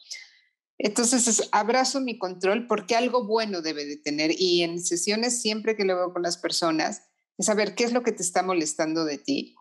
entonces, 0.79 1.50
abrazo 1.51 2.01
mi 2.01 2.19
control 2.19 2.67
porque 2.67 2.96
algo 2.96 3.25
bueno 3.25 3.62
debe 3.62 3.86
de 3.86 3.98
tener. 3.98 4.31
Y 4.38 4.62
en 4.62 4.84
sesiones, 4.84 5.41
siempre 5.41 5.75
que 5.75 5.86
lo 5.86 5.96
veo 5.96 6.13
con 6.13 6.22
las 6.22 6.38
personas, 6.38 7.03
es 7.38 7.48
saber 7.48 7.75
qué 7.75 7.84
es 7.84 7.93
lo 7.93 8.03
que 8.03 8.12
te 8.12 8.22
está 8.22 8.43
molestando 8.43 9.03
de 9.03 9.17
ti. 9.17 9.55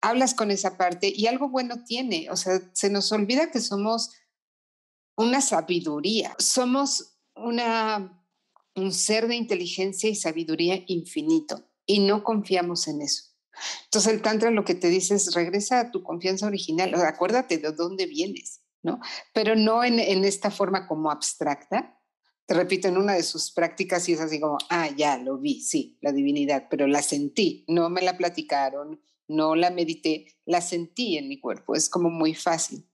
Hablas 0.00 0.34
con 0.34 0.50
esa 0.50 0.78
parte 0.78 1.12
y 1.14 1.26
algo 1.26 1.50
bueno 1.50 1.84
tiene. 1.84 2.30
O 2.30 2.36
sea, 2.36 2.60
se 2.72 2.88
nos 2.88 3.12
olvida 3.12 3.50
que 3.50 3.60
somos 3.60 4.12
una 5.16 5.42
sabiduría. 5.42 6.34
Somos 6.38 7.18
una, 7.34 8.24
un 8.74 8.92
ser 8.92 9.28
de 9.28 9.36
inteligencia 9.36 10.08
y 10.08 10.14
sabiduría 10.14 10.82
infinito 10.86 11.68
y 11.84 12.00
no 12.00 12.24
confiamos 12.24 12.88
en 12.88 13.02
eso. 13.02 13.24
Entonces 13.84 14.12
el 14.12 14.22
Tantra 14.22 14.50
lo 14.50 14.64
que 14.64 14.74
te 14.74 14.88
dice 14.88 15.14
es 15.14 15.34
regresa 15.34 15.80
a 15.80 15.90
tu 15.90 16.02
confianza 16.02 16.46
original, 16.46 16.94
acuérdate 16.94 17.56
de 17.56 17.72
dónde 17.72 18.04
vienes 18.04 18.60
pero 19.32 19.54
no 19.54 19.84
en, 19.84 19.98
esta 20.24 20.50
forma 20.50 20.86
como 20.86 21.10
abstracta. 21.10 21.98
Te 22.46 22.54
repito, 22.54 22.88
en 22.88 22.96
una 22.96 23.14
de 23.14 23.22
sus 23.22 23.50
prácticas 23.50 24.08
y 24.08 24.12
es 24.12 24.20
así 24.20 24.38
como, 24.38 24.58
ah, 24.70 24.88
ya 24.96 25.18
lo 25.18 25.38
vi, 25.38 25.60
sí, 25.60 25.98
la 26.00 26.12
divinidad, 26.12 26.68
pero 26.70 26.86
la 26.86 27.02
sentí, 27.02 27.64
no 27.66 27.90
me 27.90 28.02
la 28.02 28.16
platicaron, 28.16 29.00
no 29.26 29.56
la 29.56 29.70
medité, 29.70 30.26
la 30.44 30.60
sentí 30.60 31.18
en 31.18 31.28
mi 31.28 31.40
cuerpo, 31.40 31.74
es 31.74 31.88
como 31.88 32.08
muy 32.08 32.34
fácil. 32.34 32.88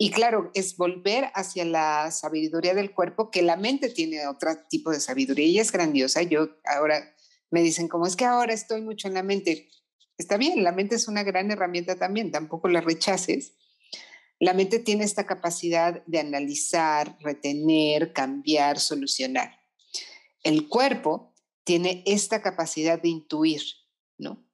Y 0.00 0.10
claro, 0.10 0.52
es 0.54 0.76
volver 0.76 1.24
hacia 1.34 1.64
la 1.64 2.12
sabiduría 2.12 2.72
del 2.72 2.92
cuerpo, 2.92 3.32
que 3.32 3.42
la 3.42 3.56
mente 3.56 3.88
tiene 3.88 4.28
otro 4.28 4.52
tipo 4.70 4.92
de 4.92 5.00
sabiduría 5.00 5.46
y 5.46 5.58
es 5.58 5.72
grandiosa. 5.72 6.22
Yo 6.22 6.50
ahora 6.64 7.16
me 7.50 7.62
dicen, 7.62 7.88
como 7.88 8.06
es 8.06 8.14
que 8.14 8.24
ahora 8.24 8.54
estoy 8.54 8.80
mucho 8.80 9.08
en 9.08 9.14
la 9.14 9.24
mente. 9.24 9.68
Está 10.16 10.36
bien, 10.36 10.62
la 10.62 10.70
mente 10.70 10.94
es 10.94 11.08
una 11.08 11.24
gran 11.24 11.50
herramienta 11.50 11.96
también, 11.96 12.30
tampoco 12.30 12.68
la 12.68 12.80
rechaces, 12.80 13.54
la 14.40 14.54
mente 14.54 14.78
tiene 14.78 15.04
esta 15.04 15.26
capacidad 15.26 16.04
de 16.06 16.20
analizar, 16.20 17.16
retener, 17.20 18.12
cambiar, 18.12 18.78
solucionar. 18.78 19.58
El 20.42 20.68
cuerpo 20.68 21.34
tiene 21.64 22.02
esta 22.06 22.40
capacidad 22.40 23.00
de 23.00 23.08
intuir, 23.08 23.62
¿no? 24.16 24.48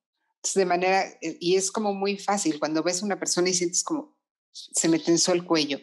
de 0.54 0.66
manera, 0.66 1.06
eh, 1.22 1.38
y 1.40 1.56
es 1.56 1.70
como 1.70 1.94
muy 1.94 2.18
fácil, 2.18 2.58
cuando 2.58 2.82
ves 2.82 3.02
a 3.02 3.06
una 3.06 3.18
persona 3.18 3.48
y 3.48 3.54
sientes 3.54 3.82
como 3.82 4.14
se 4.52 4.88
me 4.88 4.98
tensó 4.98 5.32
el 5.32 5.44
cuello, 5.44 5.80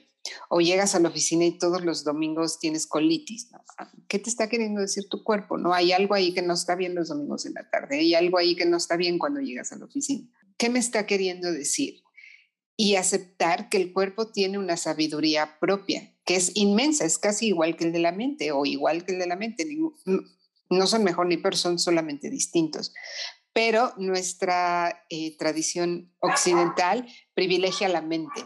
o 0.49 0.61
llegas 0.61 0.93
a 0.93 0.99
la 0.99 1.09
oficina 1.09 1.45
y 1.45 1.57
todos 1.57 1.83
los 1.83 2.03
domingos 2.03 2.59
tienes 2.59 2.85
colitis, 2.85 3.51
¿no? 3.51 3.63
Ah, 3.77 3.91
¿Qué 4.07 4.19
te 4.19 4.29
está 4.29 4.47
queriendo 4.47 4.79
decir 4.79 5.09
tu 5.09 5.23
cuerpo? 5.23 5.57
No 5.57 5.73
hay 5.73 5.91
algo 5.91 6.13
ahí 6.13 6.33
que 6.33 6.43
no 6.43 6.53
está 6.53 6.75
bien 6.75 6.93
los 6.93 7.09
domingos 7.09 7.45
en 7.45 7.55
la 7.55 7.69
tarde, 7.69 7.97
hay 7.99 8.13
algo 8.13 8.37
ahí 8.37 8.55
que 8.55 8.65
no 8.65 8.77
está 8.77 8.97
bien 8.97 9.17
cuando 9.17 9.41
llegas 9.41 9.71
a 9.71 9.77
la 9.77 9.85
oficina. 9.85 10.29
¿Qué 10.57 10.69
me 10.69 10.79
está 10.79 11.07
queriendo 11.07 11.51
decir? 11.51 12.00
Y 12.81 12.95
aceptar 12.95 13.69
que 13.69 13.77
el 13.77 13.93
cuerpo 13.93 14.31
tiene 14.31 14.57
una 14.57 14.75
sabiduría 14.75 15.59
propia, 15.59 16.15
que 16.25 16.35
es 16.35 16.51
inmensa, 16.55 17.05
es 17.05 17.19
casi 17.19 17.45
igual 17.45 17.77
que 17.77 17.83
el 17.83 17.91
de 17.91 17.99
la 17.99 18.11
mente 18.11 18.51
o 18.51 18.65
igual 18.65 19.05
que 19.05 19.11
el 19.11 19.19
de 19.19 19.27
la 19.27 19.35
mente. 19.35 19.67
No 20.67 20.87
son 20.87 21.03
mejor 21.03 21.27
ni 21.27 21.37
peor, 21.37 21.55
son 21.55 21.77
solamente 21.77 22.31
distintos. 22.31 22.91
Pero 23.53 23.93
nuestra 23.97 25.05
eh, 25.11 25.37
tradición 25.37 26.11
occidental 26.21 27.07
privilegia 27.35 27.87
la 27.87 28.01
mente 28.01 28.43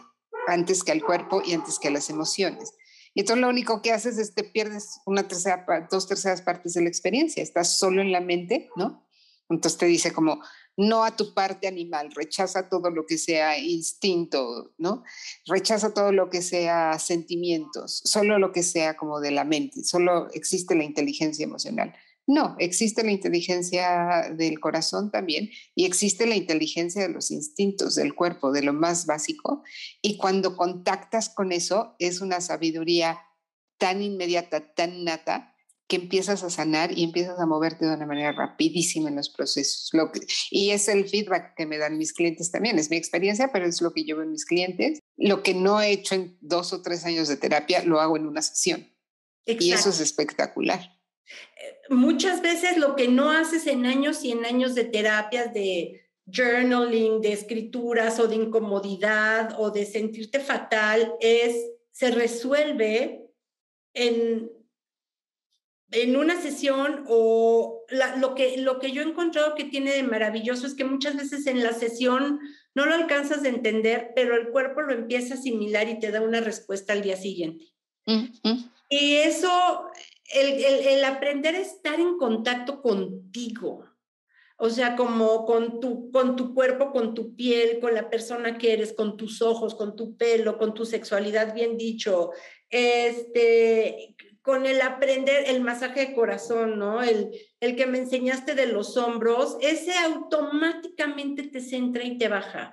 antes 0.48 0.84
que 0.84 0.92
al 0.92 1.02
cuerpo 1.02 1.42
y 1.42 1.54
antes 1.54 1.80
que 1.80 1.90
las 1.90 2.10
emociones. 2.10 2.74
Y 3.14 3.22
entonces 3.22 3.42
lo 3.42 3.48
único 3.48 3.82
que 3.82 3.94
haces 3.94 4.18
es 4.18 4.36
te 4.36 4.44
pierdes 4.44 5.00
una 5.06 5.30
tercera, 5.30 5.66
dos 5.90 6.10
terceras 6.10 6.42
partes 6.42 6.74
de 6.74 6.82
la 6.82 6.90
experiencia, 6.90 7.42
estás 7.42 7.78
solo 7.78 8.02
en 8.02 8.12
la 8.12 8.20
mente, 8.20 8.68
¿no? 8.76 9.08
Entonces 9.50 9.78
te 9.78 9.86
dice 9.86 10.12
como, 10.12 10.42
no 10.78 11.04
a 11.04 11.16
tu 11.16 11.34
parte 11.34 11.68
animal, 11.68 12.12
rechaza 12.12 12.70
todo 12.70 12.90
lo 12.90 13.06
que 13.06 13.18
sea 13.18 13.58
instinto, 13.58 14.74
¿no? 14.78 15.04
Rechaza 15.46 15.94
todo 15.94 16.12
lo 16.12 16.30
que 16.30 16.42
sea 16.42 17.00
sentimientos, 17.00 18.02
solo 18.04 18.40
lo 18.40 18.52
que 18.52 18.64
sea 18.64 18.98
como 18.98 19.20
de 19.20 19.32
la 19.32 19.46
mente, 19.46 19.84
solo 19.84 20.30
existe 20.34 20.76
la 20.76 20.84
inteligencia 20.84 21.44
emocional. 21.44 21.94
No, 22.28 22.56
existe 22.58 23.04
la 23.04 23.12
inteligencia 23.12 24.32
del 24.36 24.60
corazón 24.60 25.12
también 25.12 25.52
y 25.76 25.86
existe 25.86 26.26
la 26.26 26.36
inteligencia 26.36 27.04
de 27.04 27.14
los 27.14 27.30
instintos 27.30 27.94
del 27.94 28.16
cuerpo, 28.16 28.52
de 28.52 28.64
lo 28.64 28.74
más 28.74 29.06
básico. 29.06 29.62
Y 30.02 30.18
cuando 30.18 30.58
contactas 30.58 31.30
con 31.30 31.52
eso, 31.52 31.96
es 32.00 32.22
una 32.22 32.42
sabiduría 32.42 33.20
tan 33.78 34.02
inmediata, 34.02 34.74
tan 34.74 35.04
nata, 35.04 35.55
que 35.88 35.98
empiezas 35.98 36.44
a 36.44 36.50
sanar 36.50 36.98
y 36.98 37.04
empiezas 37.04 37.40
a 37.40 37.46
moverte 37.46 37.86
de 37.86 37.94
una 37.94 38.06
manera 38.06 38.32
rapidísima 38.32 39.10
en 39.10 39.16
los 39.16 39.30
procesos. 39.30 39.90
Lo 39.94 40.12
y 40.50 40.72
es 40.72 40.88
el 40.88 41.08
feedback 41.08 41.54
que 41.56 41.66
me 41.66 41.78
dan 41.78 41.98
mis 41.98 42.14
clientes 42.14 42.52
también. 42.52 42.80
Es 42.80 42.90
mi 42.90 42.98
experiencia, 42.98 43.52
pero 43.52 43.66
es 43.66 43.82
lo 43.82 43.94
que 43.94 44.04
yo 44.04 44.16
veo 44.16 44.26
en 44.26 44.32
mis 44.32 44.46
clientes. 44.46 45.00
Lo 45.16 45.44
que 45.44 45.54
no 45.54 45.80
he 45.80 45.92
hecho 45.92 46.16
en 46.16 46.38
dos 46.42 46.74
o 46.74 46.82
tres 46.82 47.06
años 47.06 47.28
de 47.28 47.38
terapia, 47.38 47.84
lo 47.84 48.00
hago 48.00 48.18
en 48.18 48.26
una 48.26 48.42
sesión. 48.42 48.92
Y 49.46 49.72
eso 49.74 49.90
es 49.90 50.00
espectacular. 50.00 50.80
Eh, 50.80 51.78
muchas 51.90 52.42
veces 52.42 52.78
lo 52.78 52.96
que 52.96 53.08
no 53.08 53.30
haces 53.30 53.68
en 53.68 53.86
años 53.86 54.24
y 54.24 54.32
en 54.32 54.44
años 54.46 54.74
de 54.74 54.86
terapias 54.86 55.54
de 55.54 56.02
journaling, 56.26 57.22
de 57.22 57.34
escrituras 57.34 58.20
o 58.20 58.28
de 58.28 58.36
incomodidad 58.36 59.56
o 59.60 59.70
de 59.70 59.86
sentirte 59.86 60.40
fatal 60.40 61.14
es, 61.20 61.56
se 61.92 62.10
resuelve 62.10 63.30
en 63.94 64.52
en 65.96 66.18
una 66.18 66.42
sesión 66.42 67.06
o 67.08 67.84
lo, 68.18 68.36
que, 68.36 68.58
lo 68.58 68.80
que 68.80 68.92
yo 68.92 69.02
he 69.02 69.06
encontrado 69.06 69.56
que 69.56 69.64
tiene 69.64 69.94
de 69.94 70.04
maravilloso 70.04 70.68
es 70.68 70.74
que 70.74 70.84
muchas 70.84 71.16
veces 71.16 71.48
en 71.48 71.64
la 71.64 71.72
sesión 71.72 72.40
no 72.74 72.86
lo 72.86 72.94
alcanzas 72.94 73.44
a 73.44 73.48
entender, 73.50 74.12
pero 74.14 74.36
el 74.36 74.50
cuerpo 74.50 74.82
lo 74.82 74.94
empieza 74.94 75.34
a 75.34 75.38
asimilar 75.38 75.88
y 75.88 76.00
te 76.00 76.12
da 76.12 76.22
una 76.22 76.42
respuesta 76.42 76.92
al 76.92 77.02
día 77.02 77.16
siguiente. 77.16 77.66
Y 78.90 79.16
eso, 79.16 79.86
el, 80.34 80.64
el, 80.64 81.06
aprender 81.06 81.56
a 81.56 81.60
estar 81.60 82.00
en 82.00 82.18
contacto 82.18 82.82
contigo, 82.82 83.86
o 84.58 84.70
sea, 84.70 84.96
como 84.96 85.46
con 85.46 85.80
tu, 85.80 86.12
con 86.12 86.36
tu 86.36 86.54
cuerpo, 86.54 86.92
con 86.92 87.14
tu 87.14 87.36
piel, 87.36 87.80
con 87.80 87.94
la 87.96 88.10
persona 88.10 88.58
que 88.58 88.74
eres, 88.74 88.94
con 88.94 89.16
tus 89.16 89.42
ojos, 89.42 89.76
con 89.76 89.96
tu 89.96 90.18
pelo, 90.18 90.58
con 90.58 90.74
tu 90.74 90.86
sexualidad, 90.86 91.54
bien 91.54 91.78
dicho, 91.78 92.32
este, 92.70 94.16
con 94.46 94.68
el 94.68 94.80
aprender 94.82 95.46
el 95.48 95.62
masaje 95.62 96.02
de 96.02 96.14
corazón, 96.14 96.78
¿no? 96.78 97.02
El, 97.02 97.32
el 97.60 97.76
que 97.76 97.88
me 97.88 97.98
enseñaste 97.98 98.54
de 98.54 98.68
los 98.68 98.96
hombros, 98.96 99.58
ese 99.60 99.98
automáticamente 99.98 101.44
te 101.44 101.60
centra 101.62 102.04
y 102.04 102.20
te 102.20 102.28
baja, 102.28 102.72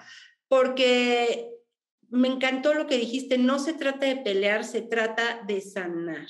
porque 0.49 1.49
me 2.11 2.29
encantó 2.29 2.75
lo 2.75 2.87
que 2.87 2.99
dijiste, 2.99 3.39
no 3.39 3.59
se 3.59 3.73
trata 3.73 4.05
de 4.05 4.17
pelear, 4.17 4.65
se 4.65 4.83
trata 4.83 5.45
de 5.47 5.63
sanar, 5.63 6.27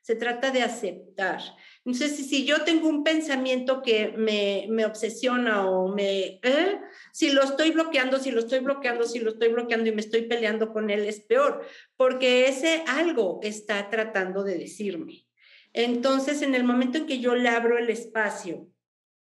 se 0.00 0.16
trata 0.16 0.50
de 0.50 0.62
aceptar. 0.62 1.42
Entonces, 1.84 2.16
si, 2.16 2.46
yo 2.46 2.64
tengo 2.64 2.88
un 2.88 3.04
pensamiento 3.04 3.82
que 3.82 4.14
me, 4.16 4.64
me 4.70 4.86
obsesiona 4.86 5.68
o 5.68 5.94
me... 5.94 6.40
¿eh? 6.42 6.80
Si 7.16 7.30
lo 7.30 7.42
estoy 7.42 7.70
bloqueando, 7.70 8.18
si 8.18 8.30
lo 8.30 8.40
estoy 8.40 8.58
bloqueando, 8.58 9.06
si 9.06 9.20
lo 9.20 9.30
estoy 9.30 9.48
bloqueando 9.48 9.88
y 9.88 9.92
me 9.92 10.02
estoy 10.02 10.26
peleando 10.26 10.70
con 10.70 10.90
él, 10.90 11.06
es 11.06 11.20
peor, 11.20 11.66
porque 11.96 12.46
ese 12.46 12.84
algo 12.86 13.40
está 13.42 13.88
tratando 13.88 14.44
de 14.44 14.58
decirme. 14.58 15.26
Entonces, 15.72 16.42
en 16.42 16.54
el 16.54 16.62
momento 16.62 16.98
en 16.98 17.06
que 17.06 17.18
yo 17.18 17.34
le 17.34 17.48
abro 17.48 17.78
el 17.78 17.88
espacio 17.88 18.68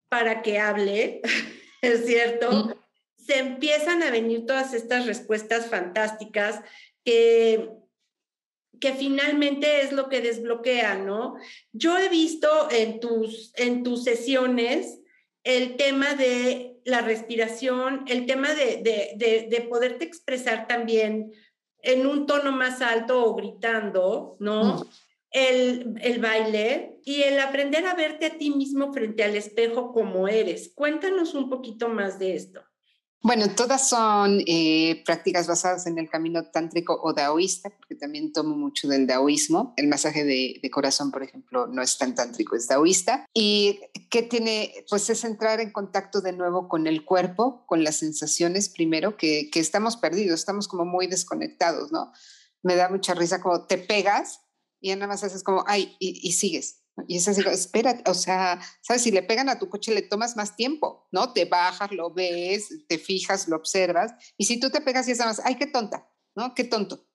para 0.08 0.40
que 0.40 0.58
hable, 0.58 1.20
es 1.82 2.06
cierto, 2.06 2.82
se 3.18 3.40
empiezan 3.40 4.02
a 4.02 4.10
venir 4.10 4.46
todas 4.46 4.72
estas 4.72 5.04
respuestas 5.04 5.66
fantásticas 5.66 6.62
que 7.04 7.68
que 8.80 8.94
finalmente 8.94 9.82
es 9.82 9.92
lo 9.92 10.08
que 10.08 10.22
desbloquea, 10.22 10.96
¿no? 10.96 11.36
Yo 11.72 11.98
he 11.98 12.08
visto 12.08 12.48
en 12.70 13.00
tus, 13.00 13.52
en 13.54 13.84
tus 13.84 14.02
sesiones 14.02 14.98
el 15.44 15.76
tema 15.76 16.14
de 16.14 16.71
la 16.84 17.00
respiración, 17.00 18.04
el 18.08 18.26
tema 18.26 18.54
de, 18.54 18.82
de, 18.82 19.48
de, 19.48 19.60
poderte 19.62 20.04
expresar 20.04 20.66
también 20.66 21.32
en 21.82 22.06
un 22.06 22.26
tono 22.26 22.52
más 22.52 22.80
alto 22.82 23.24
o 23.24 23.34
gritando, 23.34 24.36
¿no? 24.40 24.76
Mm. 24.76 24.82
El, 25.30 25.94
el, 26.02 26.20
baile 26.20 27.00
y 27.04 27.22
el 27.22 27.40
aprender 27.40 27.86
a 27.86 27.94
verte 27.94 28.26
a 28.26 28.36
ti 28.36 28.50
mismo 28.50 28.92
frente 28.92 29.24
al 29.24 29.34
espejo 29.34 29.92
como 29.92 30.28
eres. 30.28 30.72
Cuéntanos 30.74 31.34
un 31.34 31.48
poquito 31.48 31.88
más 31.88 32.18
de 32.18 32.34
esto. 32.34 32.62
Bueno, 33.24 33.54
todas 33.54 33.88
son 33.88 34.42
eh, 34.48 35.00
prácticas 35.04 35.46
basadas 35.46 35.86
en 35.86 35.96
el 35.96 36.10
camino 36.10 36.50
tántrico 36.50 36.98
o 37.00 37.12
daoísta, 37.12 37.70
porque 37.70 37.94
también 37.94 38.32
tomo 38.32 38.56
mucho 38.56 38.88
del 38.88 39.06
daoísmo. 39.06 39.74
El 39.76 39.86
masaje 39.86 40.24
de, 40.24 40.60
corazón, 40.72 41.12
por 41.12 41.22
ejemplo, 41.22 41.68
no 41.68 41.82
es 41.82 41.98
tan 41.98 42.16
tántrico, 42.16 42.56
es 42.56 42.66
daoísta. 42.66 43.24
Y 43.32 43.78
que 44.10 44.22
tiene, 44.22 44.74
pues 44.90 45.08
es 45.08 45.22
entrar 45.22 45.60
en 45.60 45.70
contacto 45.70 46.20
de 46.20 46.32
nuevo 46.32 46.68
con 46.68 46.88
el 46.88 47.04
cuerpo, 47.04 47.64
con 47.66 47.84
las 47.84 47.96
sensaciones 47.96 48.68
primero, 48.68 49.16
que, 49.16 49.50
que 49.52 49.60
estamos 49.60 49.96
perdidos, 49.96 50.40
estamos 50.40 50.66
como 50.66 50.84
muy 50.84 51.06
desconectados, 51.06 51.92
¿no? 51.92 52.12
Me 52.64 52.74
da 52.74 52.88
mucha 52.88 53.14
risa 53.14 53.40
como 53.40 53.66
te 53.66 53.78
pegas 53.78 54.40
y 54.80 54.92
nada 54.96 55.06
más 55.06 55.22
haces 55.22 55.44
como, 55.44 55.62
ay, 55.68 55.96
y 56.00 56.32
sigues 56.32 56.81
y 57.08 57.16
es 57.16 57.28
así, 57.28 57.42
espera, 57.46 58.02
o 58.06 58.14
sea, 58.14 58.60
¿sabes? 58.82 59.02
Si 59.02 59.10
le 59.10 59.22
pegan 59.22 59.48
a 59.48 59.58
tu 59.58 59.68
coche, 59.68 59.94
le 59.94 60.02
tomas 60.02 60.36
más 60.36 60.56
tiempo, 60.56 61.08
¿no? 61.10 61.32
Te 61.32 61.46
bajas, 61.46 61.90
lo 61.92 62.12
ves, 62.12 62.68
te 62.86 62.98
fijas, 62.98 63.48
lo 63.48 63.56
observas. 63.56 64.12
Y 64.36 64.44
si 64.44 64.60
tú 64.60 64.70
te 64.70 64.80
pegas 64.80 65.08
y 65.08 65.12
es 65.12 65.18
más, 65.18 65.40
ay, 65.44 65.56
qué 65.56 65.66
tonta, 65.66 66.10
¿no? 66.34 66.54
Qué 66.54 66.64
tonto. 66.64 67.06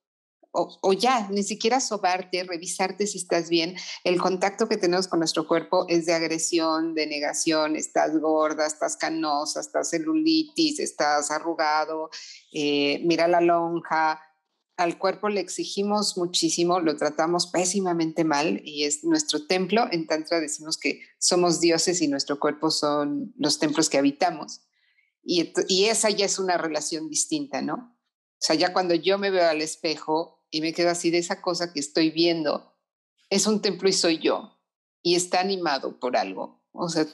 O, 0.51 0.79
o, 0.81 0.93
ya, 0.93 1.27
ni 1.29 1.43
siquiera 1.43 1.79
sobarte, 1.79 2.43
revisarte 2.43 3.05
si 3.05 3.19
estás 3.19 3.49
bien. 3.49 3.75
El 4.03 4.19
contacto 4.19 4.67
que 4.67 4.77
tenemos 4.77 5.07
con 5.07 5.19
nuestro 5.19 5.47
cuerpo 5.47 5.85
es 5.87 6.07
de 6.07 6.13
agresión, 6.13 6.95
de 6.95 7.05
negación. 7.05 7.75
Estás 7.75 8.17
gorda, 8.17 8.65
estás 8.65 8.97
canosa, 8.97 9.59
estás 9.59 9.91
celulitis, 9.91 10.79
estás 10.79 11.29
arrugado, 11.29 12.09
eh, 12.51 13.01
mira 13.03 13.27
la 13.27 13.41
lonja, 13.41 14.19
al 14.77 14.99
cuerpo 14.99 15.27
le 15.27 15.41
exigimos 15.41 16.17
muchísimo, 16.17 16.79
lo 16.79 16.95
tratamos 16.95 17.47
pésimamente 17.47 18.23
mal 18.23 18.61
y 18.63 18.83
es 18.83 19.03
nuestro 19.03 19.47
templo. 19.47 19.87
En 19.91 20.05
Tantra 20.05 20.39
decimos 20.39 20.77
que 20.77 21.01
somos 21.17 21.59
dioses 21.59 21.99
y 22.01 22.07
nuestro 22.07 22.39
cuerpo 22.39 22.69
son 22.69 23.33
los 23.37 23.57
templos 23.57 23.89
que 23.89 23.97
habitamos. 23.97 24.61
Y, 25.23 25.51
esa 25.85 26.09
ya 26.11 26.25
es 26.25 26.39
una 26.39 26.57
relación 26.57 27.09
distinta, 27.09 27.61
¿no? 27.61 27.97
O 28.33 28.39
sea, 28.39 28.55
ya 28.55 28.71
cuando 28.71 28.93
yo 28.93 29.17
me 29.17 29.31
veo 29.31 29.49
al 29.49 29.61
espejo 29.61 30.45
y 30.51 30.61
me 30.61 30.73
quedo 30.73 30.91
así 30.91 31.09
de 31.09 31.17
esa 31.17 31.41
cosa 31.41 31.73
que 31.73 31.79
estoy 31.79 32.11
viendo, 32.11 32.77
es 33.29 33.47
un 33.47 33.61
templo 33.61 33.89
y 33.89 33.93
soy 33.93 34.19
yo. 34.19 34.61
Y 35.01 35.15
está 35.15 35.41
animado 35.41 35.99
por 35.99 36.15
algo. 36.15 36.63
O 36.71 36.87
sea, 36.87 37.07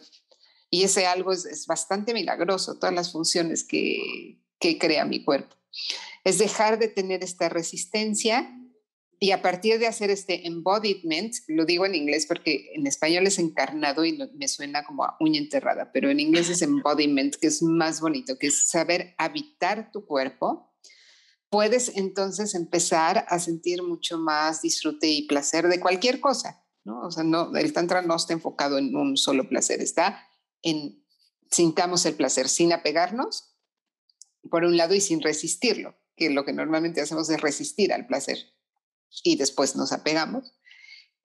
y 0.70 0.84
ese 0.84 1.08
algo 1.08 1.32
es, 1.32 1.46
es 1.46 1.66
bastante 1.66 2.14
milagroso, 2.14 2.78
todas 2.78 2.94
las 2.94 3.12
funciones 3.12 3.64
que, 3.64 4.44
que 4.60 4.78
crea 4.78 5.06
mi 5.06 5.24
cuerpo 5.24 5.56
es 6.24 6.38
dejar 6.38 6.80
de 6.80 6.88
tener 6.88 7.24
esta 7.24 7.50
resistencia 7.50 8.50
y 9.20 9.32
a 9.32 9.42
partir 9.42 9.80
de 9.80 9.88
hacer 9.88 10.10
este 10.10 10.48
embodiment, 10.48 11.34
lo 11.48 11.66
digo 11.66 11.86
en 11.86 11.96
inglés 11.96 12.26
porque 12.28 12.72
en 12.74 12.88
español 12.88 13.26
es 13.26 13.40
encarnado 13.40 14.04
y 14.04 14.18
me 14.36 14.48
suena 14.50 14.84
como 14.84 15.06
a 15.06 15.16
uña 15.20 15.40
enterrada, 15.40 15.92
pero 15.94 16.10
en 16.10 16.20
inglés 16.20 16.50
es 16.50 16.62
embodiment, 16.62 17.36
que 17.36 17.48
es 17.48 17.62
más 17.62 18.02
bonito, 18.02 18.38
que 18.38 18.48
es 18.48 18.68
saber 18.68 19.16
habitar 19.18 19.92
tu 19.92 20.06
cuerpo, 20.06 20.74
puedes 21.50 21.96
entonces 21.96 22.56
empezar 22.56 23.26
a 23.30 23.40
sentir 23.40 23.82
mucho 23.84 24.18
más 24.18 24.62
disfrute 24.62 25.08
y 25.08 25.28
placer 25.28 25.68
de 25.68 25.80
cualquier 25.80 26.20
cosa, 26.20 26.66
¿no? 26.84 27.02
O 27.02 27.12
sea, 27.12 27.24
no, 27.24 27.56
el 27.56 27.72
tantra 27.72 28.02
no 28.02 28.16
está 28.16 28.34
enfocado 28.34 28.78
en 28.78 28.96
un 28.96 29.16
solo 29.16 29.48
placer, 29.48 29.82
está 29.82 30.28
en 30.64 31.02
sintamos 31.50 32.06
el 32.06 32.16
placer 32.16 32.50
sin 32.50 32.74
apegarnos, 32.74 33.56
por 34.50 34.66
un 34.66 34.76
lado, 34.76 34.96
y 34.96 35.00
sin 35.00 35.22
resistirlo 35.22 35.96
que 36.16 36.30
lo 36.30 36.46
que 36.46 36.54
normalmente 36.54 37.02
hacemos 37.02 37.30
es 37.30 37.42
resistir 37.42 37.94
al 37.94 38.08
placer 38.08 38.38
y 39.24 39.36
después 39.36 39.76
nos 39.76 39.92
apegamos. 39.92 40.54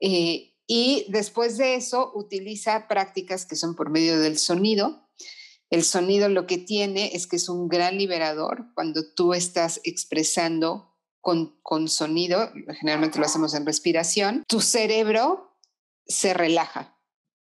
Eh, 0.00 0.54
y 0.66 1.06
después 1.08 1.56
de 1.56 1.76
eso 1.76 2.12
utiliza 2.14 2.88
prácticas 2.88 3.46
que 3.46 3.56
son 3.56 3.74
por 3.74 3.90
medio 3.90 4.20
del 4.20 4.38
sonido. 4.38 5.08
El 5.70 5.82
sonido 5.82 6.28
lo 6.28 6.46
que 6.46 6.58
tiene 6.58 7.14
es 7.14 7.26
que 7.26 7.36
es 7.36 7.48
un 7.48 7.68
gran 7.68 7.96
liberador 7.96 8.66
cuando 8.74 9.02
tú 9.14 9.32
estás 9.34 9.80
expresando 9.84 10.94
con, 11.20 11.58
con 11.62 11.88
sonido, 11.88 12.50
generalmente 12.80 13.18
lo 13.18 13.26
hacemos 13.26 13.54
en 13.54 13.66
respiración, 13.66 14.44
tu 14.46 14.60
cerebro 14.60 15.58
se 16.06 16.32
relaja, 16.32 16.98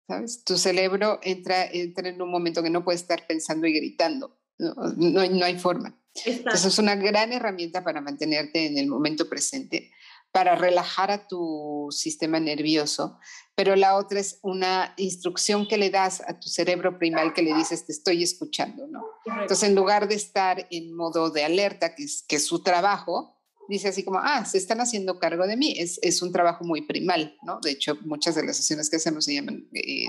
¿sabes? 0.08 0.44
Tu 0.46 0.58
cerebro 0.58 1.20
entra, 1.24 1.66
entra 1.66 2.08
en 2.08 2.22
un 2.22 2.32
momento 2.32 2.64
que 2.64 2.70
no 2.70 2.86
puede 2.86 2.98
estar 2.98 3.28
pensando 3.28 3.68
y 3.68 3.74
gritando, 3.74 4.40
no, 4.58 4.74
no, 4.96 5.26
no 5.26 5.46
hay 5.46 5.60
forma. 5.60 6.00
Entonces 6.24 6.66
es 6.66 6.80
una 6.80 6.96
gran 6.96 7.34
herramienta 7.34 7.84
para 7.84 8.02
mantenerte 8.02 8.66
en 8.66 8.78
el 8.78 8.88
momento 8.88 9.28
presente, 9.28 9.92
para 10.32 10.56
relajar 10.56 11.12
a 11.12 11.28
tu 11.28 11.88
sistema 11.92 12.40
nervioso, 12.40 13.20
pero 13.56 13.76
la 13.76 13.96
otra 13.96 14.20
es 14.20 14.40
una 14.42 14.94
instrucción 14.98 15.68
que 15.68 15.78
le 15.78 15.90
das 15.90 16.22
a 16.28 16.40
tu 16.40 16.50
cerebro 16.50 16.98
primal 17.00 17.34
que 17.34 17.42
le 17.42 17.54
dices, 17.54 17.86
te 17.86 17.94
estoy 17.94 18.22
escuchando, 18.22 18.86
¿no? 18.88 19.06
Entonces 19.26 19.70
en 19.70 19.76
lugar 19.76 20.08
de 20.08 20.16
estar 20.16 20.68
en 20.72 20.94
modo 20.94 21.30
de 21.30 21.46
alerta, 21.46 21.96
que 21.96 22.04
es, 22.04 22.24
que 22.28 22.36
es 22.36 22.46
su 22.46 22.62
trabajo, 22.64 23.36
dice 23.70 23.88
así 23.88 24.04
como, 24.04 24.20
ah, 24.20 24.46
se 24.46 24.58
están 24.58 24.82
haciendo 24.82 25.20
cargo 25.20 25.48
de 25.48 25.58
mí, 25.58 25.76
es, 25.78 26.00
es, 26.02 26.22
un 26.22 26.32
trabajo 26.32 26.64
muy 26.66 26.82
primal, 26.82 27.38
¿no? 27.44 27.60
De 27.62 27.72
hecho, 27.72 27.98
muchas 28.02 28.36
de 28.36 28.46
las 28.46 28.58
sesiones 28.58 28.90
que 28.90 28.98
hacemos 28.98 29.26
se 29.26 29.34
llaman 29.34 29.68
eh, 29.74 30.06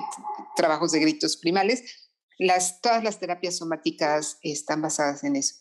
trabajos 0.57 0.93
de 0.93 1.01
gritos 1.01 1.37
primales, 1.37 2.06
las, 2.39 2.81
todas 2.81 3.03
las 3.03 3.19
terapias 3.19 3.57
somáticas 3.57 4.39
están 4.43 4.83
basadas 4.83 5.25
en 5.25 5.37
eso. 5.37 5.57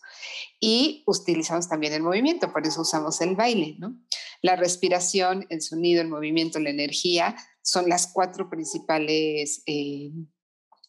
Y 0.60 1.04
utilizamos 1.08 1.70
también 1.70 1.94
el 1.94 2.04
movimiento, 2.04 2.52
por 2.52 2.66
eso 2.66 2.82
usamos 2.82 3.22
el 3.22 3.36
baile, 3.36 3.76
¿no? 3.80 3.98
La 4.42 4.56
respiración, 4.56 5.46
el 5.50 5.62
sonido, 5.62 6.02
el 6.02 6.10
movimiento, 6.10 6.60
la 6.60 6.70
energía 6.70 7.36
son 7.62 7.90
las 7.90 8.08
cuatro 8.08 8.50
principales 8.50 9.64
eh, 9.66 10.12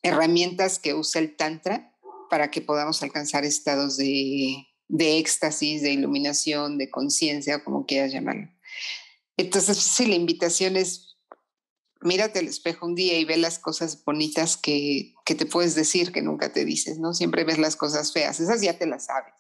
herramientas 0.03 0.79
que 0.79 0.95
usa 0.95 1.21
el 1.21 1.37
Tantra 1.37 1.97
para 2.29 2.51
que 2.51 2.61
podamos 2.61 3.03
alcanzar 3.03 3.45
estados 3.45 3.97
de, 3.97 4.67
de 4.89 5.19
éxtasis, 5.19 5.83
de 5.83 5.93
iluminación, 5.93 6.77
de 6.79 6.91
conciencia, 6.91 7.63
como 7.65 7.87
quieras 7.87 8.13
llamarlo. 8.13 8.49
Entonces, 9.37 9.79
sí, 9.79 10.07
la 10.07 10.17
invitación 10.17 10.77
es 10.77 11.17
mírate 12.03 12.39
al 12.39 12.49
espejo 12.49 12.87
un 12.87 12.95
día 12.95 13.19
y 13.19 13.25
ve 13.25 13.37
las 13.37 13.59
cosas 13.59 14.05
bonitas 14.05 14.57
que, 14.57 15.15
que, 15.27 15.35
te 15.35 15.45
puedes 15.45 15.75
decir 15.75 16.13
que 16.13 16.23
nunca 16.23 16.53
te 16.53 16.65
dices, 16.65 16.99
¿no? 16.99 17.13
Siempre 17.13 17.45
ves 17.45 17.59
las 17.59 17.77
cosas 17.77 18.13
feas, 18.13 18.41
esas 18.41 18.63
ya 18.63 18.79
te 18.79 18.87
las 18.87 19.07
sabes. 19.07 19.35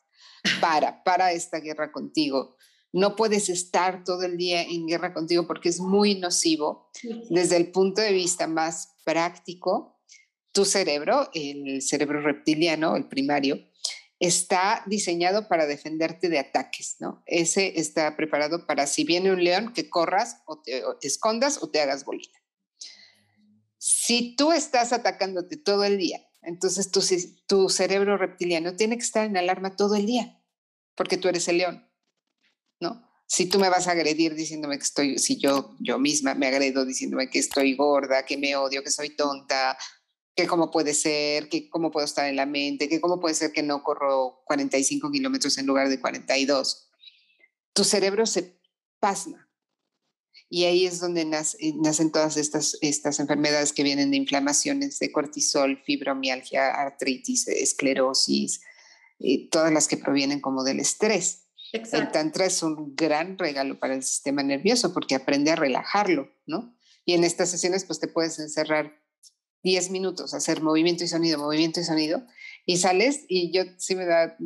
Para, 0.60 1.02
para 1.02 1.32
esta 1.32 1.58
guerra 1.58 1.90
contigo. 1.90 2.56
no 2.92 3.16
puedes 3.16 3.48
estar 3.48 4.04
todo 4.04 4.22
el 4.22 4.36
día 4.36 4.62
en 4.62 4.86
guerra 4.86 5.12
contigo 5.12 5.46
porque 5.46 5.68
es 5.68 5.80
muy 5.80 6.14
nocivo. 6.14 6.90
Desde 7.30 7.56
el 7.56 7.72
punto 7.72 8.00
de 8.00 8.12
vista 8.12 8.46
más 8.46 8.94
práctico, 9.04 9.98
tu 10.52 10.64
cerebro, 10.64 11.28
el 11.34 11.82
cerebro 11.82 12.20
reptiliano, 12.20 12.96
el 12.96 13.08
primario, 13.08 13.58
está 14.18 14.82
diseñado 14.86 15.48
para 15.48 15.66
defenderte 15.66 16.28
de 16.28 16.38
ataques, 16.38 16.96
¿no? 17.00 17.22
Ese 17.26 17.78
está 17.78 18.16
preparado 18.16 18.66
para 18.66 18.86
si 18.86 19.04
viene 19.04 19.32
un 19.32 19.44
león 19.44 19.72
que 19.74 19.90
corras 19.90 20.42
o 20.46 20.62
te, 20.62 20.82
escondas 21.02 21.62
o 21.62 21.68
te 21.68 21.80
hagas 21.80 22.04
bolita. 22.04 22.38
Si 23.88 24.34
tú 24.34 24.50
estás 24.50 24.92
atacándote 24.92 25.56
todo 25.56 25.84
el 25.84 25.96
día, 25.96 26.20
entonces 26.42 26.90
tu, 26.90 27.00
tu 27.46 27.68
cerebro 27.68 28.16
reptiliano 28.16 28.74
tiene 28.74 28.96
que 28.96 29.04
estar 29.04 29.24
en 29.24 29.36
alarma 29.36 29.76
todo 29.76 29.94
el 29.94 30.06
día, 30.06 30.42
porque 30.96 31.16
tú 31.16 31.28
eres 31.28 31.46
el 31.46 31.58
león, 31.58 31.88
¿no? 32.80 33.08
Si 33.28 33.46
tú 33.46 33.60
me 33.60 33.68
vas 33.68 33.86
a 33.86 33.92
agredir 33.92 34.34
diciéndome 34.34 34.78
que 34.78 34.82
estoy, 34.82 35.18
si 35.20 35.38
yo, 35.38 35.76
yo 35.78 36.00
misma 36.00 36.34
me 36.34 36.48
agredo 36.48 36.84
diciéndome 36.84 37.30
que 37.30 37.38
estoy 37.38 37.76
gorda, 37.76 38.26
que 38.26 38.36
me 38.36 38.56
odio, 38.56 38.82
que 38.82 38.90
soy 38.90 39.10
tonta, 39.10 39.78
que 40.34 40.48
cómo 40.48 40.72
puede 40.72 40.92
ser, 40.92 41.48
que 41.48 41.70
cómo 41.70 41.92
puedo 41.92 42.06
estar 42.06 42.28
en 42.28 42.34
la 42.34 42.44
mente, 42.44 42.88
que 42.88 43.00
cómo 43.00 43.20
puede 43.20 43.36
ser 43.36 43.52
que 43.52 43.62
no 43.62 43.84
corro 43.84 44.42
45 44.46 45.12
kilómetros 45.12 45.58
en 45.58 45.66
lugar 45.66 45.88
de 45.88 46.00
42. 46.00 46.90
Tu 47.72 47.84
cerebro 47.84 48.26
se 48.26 48.58
pasma. 48.98 49.45
Y 50.48 50.64
ahí 50.64 50.86
es 50.86 51.00
donde 51.00 51.22
eh, 51.22 51.72
nacen 51.76 52.12
todas 52.12 52.36
estas, 52.36 52.78
estas 52.80 53.18
enfermedades 53.18 53.72
que 53.72 53.82
vienen 53.82 54.10
de 54.10 54.16
inflamaciones 54.16 54.98
de 54.98 55.10
cortisol, 55.10 55.82
fibromialgia, 55.84 56.70
artritis, 56.70 57.48
esclerosis, 57.48 58.60
y 59.18 59.48
todas 59.48 59.72
las 59.72 59.88
que 59.88 59.96
provienen 59.96 60.40
como 60.40 60.62
del 60.62 60.80
estrés. 60.80 61.46
El 61.72 62.10
tantra 62.12 62.46
es 62.46 62.62
un 62.62 62.94
gran 62.94 63.38
regalo 63.38 63.78
para 63.78 63.94
el 63.94 64.02
sistema 64.02 64.42
nervioso 64.42 64.92
porque 64.92 65.14
aprende 65.14 65.50
a 65.50 65.56
relajarlo, 65.56 66.30
¿no? 66.46 66.76
Y 67.04 67.14
en 67.14 67.24
estas 67.24 67.50
sesiones 67.50 67.84
pues 67.84 67.98
te 67.98 68.08
puedes 68.08 68.38
encerrar 68.38 68.92
10 69.62 69.90
minutos, 69.90 70.32
hacer 70.32 70.62
movimiento 70.62 71.04
y 71.04 71.08
sonido, 71.08 71.38
movimiento 71.38 71.80
y 71.80 71.84
sonido, 71.84 72.24
y 72.64 72.76
sales 72.76 73.24
y 73.28 73.52
yo 73.52 73.64
sí 73.78 73.94
me 73.94 74.06
da, 74.06 74.36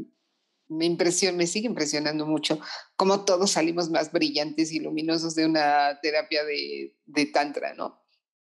me 0.70 0.86
impresiona, 0.86 1.36
me 1.36 1.46
sigue 1.46 1.66
impresionando 1.66 2.26
mucho 2.26 2.60
cómo 2.96 3.24
todos 3.24 3.50
salimos 3.50 3.90
más 3.90 4.12
brillantes 4.12 4.72
y 4.72 4.78
luminosos 4.78 5.34
de 5.34 5.44
una 5.46 5.98
terapia 6.00 6.44
de, 6.44 6.96
de 7.06 7.26
tantra, 7.26 7.74
¿no? 7.74 8.00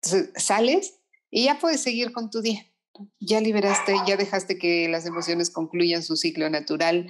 Entonces, 0.01 0.31
sales 0.35 0.99
y 1.29 1.45
ya 1.45 1.57
puedes 1.57 1.81
seguir 1.81 2.11
con 2.11 2.29
tu 2.29 2.41
día. 2.41 2.67
Ya 3.19 3.39
liberaste, 3.39 3.95
ya 4.05 4.17
dejaste 4.17 4.57
que 4.57 4.89
las 4.89 5.05
emociones 5.05 5.49
concluyan 5.49 6.03
su 6.03 6.17
ciclo 6.17 6.49
natural. 6.49 7.07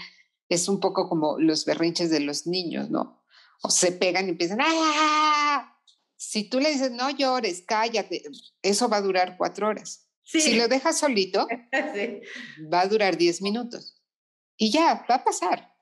Es 0.47 0.69
un 0.69 0.79
poco 0.79 1.09
como 1.09 1.39
los 1.39 1.65
berrinches 1.65 2.11
de 2.11 2.19
los 2.19 2.45
niños, 2.45 2.91
¿no? 2.91 3.23
O 3.63 3.71
se 3.71 3.91
pegan 3.91 4.27
y 4.27 4.29
empiezan, 4.29 4.59
¡ah! 4.61 5.79
Si 6.15 6.43
tú 6.43 6.59
le 6.59 6.71
dices, 6.71 6.91
no 6.91 7.09
llores, 7.09 7.63
cállate, 7.65 8.23
eso 8.61 8.87
va 8.87 8.97
a 8.97 9.01
durar 9.01 9.37
cuatro 9.37 9.67
horas. 9.67 10.07
Si 10.23 10.55
lo 10.55 10.67
dejas 10.67 10.99
solito, 10.99 11.47
va 12.71 12.81
a 12.81 12.87
durar 12.87 13.17
diez 13.17 13.41
minutos. 13.41 14.00
Y 14.61 14.69
ya, 14.69 15.03
va 15.09 15.15
a 15.15 15.23
pasar. 15.23 15.75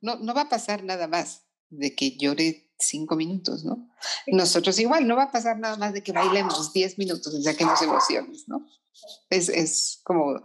No, 0.00 0.14
no 0.20 0.32
va 0.32 0.42
a 0.42 0.48
pasar 0.48 0.84
nada 0.84 1.08
más 1.08 1.42
de 1.68 1.96
que 1.96 2.16
llore 2.16 2.70
cinco 2.78 3.16
minutos, 3.16 3.64
¿no? 3.64 3.90
Nosotros 4.28 4.78
igual, 4.78 5.08
no 5.08 5.16
va 5.16 5.24
a 5.24 5.32
pasar 5.32 5.58
nada 5.58 5.76
más 5.76 5.92
de 5.92 6.04
que 6.04 6.12
bailemos 6.12 6.72
diez 6.72 6.96
minutos 6.96 7.34
y 7.34 7.42
saquemos 7.42 7.82
emociones, 7.82 8.44
¿no? 8.46 8.64
Es, 9.30 9.48
es 9.48 10.00
como 10.04 10.40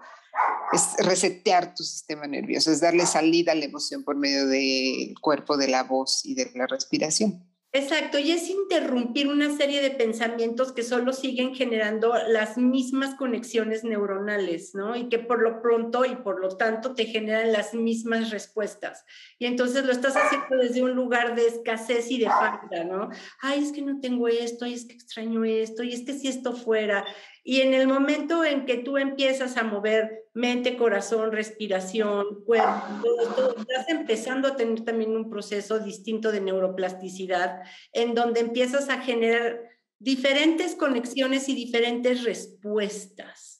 es 0.72 0.96
resetear 1.06 1.76
tu 1.76 1.84
sistema 1.84 2.26
nervioso, 2.26 2.72
es 2.72 2.82
darle 2.82 3.06
salida 3.06 3.52
a 3.52 3.56
la 3.56 3.66
emoción 3.66 4.04
por 4.04 4.16
medio 4.16 4.48
del 4.48 5.14
cuerpo, 5.22 5.56
de 5.56 5.68
la 5.68 5.84
voz 5.84 6.26
y 6.26 6.34
de 6.34 6.52
la 6.56 6.66
respiración. 6.66 7.48
Exacto, 7.76 8.20
y 8.20 8.32
es 8.32 8.52
interrumpir 8.52 9.28
una 9.28 9.58
serie 9.58 9.82
de 9.82 9.90
pensamientos 9.90 10.72
que 10.74 10.84
solo 10.84 11.12
siguen 11.12 11.56
generando 11.56 12.14
las 12.28 12.56
mismas 12.56 13.16
conexiones 13.16 13.84
neuronales, 13.84 14.76
¿no? 14.76 14.96
Y 14.96 15.10
que 15.10 15.18
por 15.18 15.42
lo 15.42 15.60
pronto 15.60 16.06
y 16.06 16.16
por 16.18 16.40
lo 16.40 16.50
tanto 16.56 16.94
te 16.94 17.06
generan 17.06 17.52
las 17.52 17.74
mismas 17.74 18.30
respuestas. 18.30 19.04
Y 19.40 19.48
entonces 19.48 19.86
lo 19.86 19.92
estás 19.92 20.16
haciendo 20.16 20.56
desde 20.58 20.84
un 20.84 20.92
lugar 20.92 21.34
de 21.34 21.48
escasez 21.48 22.12
y 22.12 22.20
de 22.20 22.28
falta, 22.28 22.84
¿no? 22.84 23.10
Ay, 23.42 23.64
es 23.64 23.72
que 23.72 23.82
no 23.82 24.00
tengo 24.00 24.28
esto, 24.28 24.66
ay, 24.66 24.76
es 24.76 24.86
que 24.86 24.94
extraño 24.94 25.44
esto, 25.44 25.82
y 25.82 25.94
es 25.94 26.06
que 26.06 26.14
si 26.14 26.28
esto 26.28 26.54
fuera. 26.54 27.04
Y 27.46 27.60
en 27.60 27.74
el 27.74 27.88
momento 27.88 28.46
en 28.46 28.66
que 28.66 28.78
tú 28.78 28.98
empiezas 28.98 29.58
a 29.58 29.64
mover 29.64 30.30
mente, 30.34 30.78
corazón, 30.78 31.34
respiración, 31.34 32.44
cuerpo, 32.46 33.04
todo, 33.36 33.58
estás 33.58 33.90
empezando 33.90 34.48
a 34.48 34.56
tener 34.56 34.86
también 34.86 35.16
un 35.16 35.30
proceso 35.30 35.80
distinto 35.80 36.32
de 36.32 36.40
neuroplasticidad, 36.40 37.62
en 37.92 38.16
donde 38.16 38.40
empiezas 38.40 38.90
a 38.90 39.02
generar 39.02 39.60
diferentes 40.00 40.76
conexiones 40.76 41.50
y 41.50 41.56
diferentes 41.56 42.24
respuestas. 42.24 43.53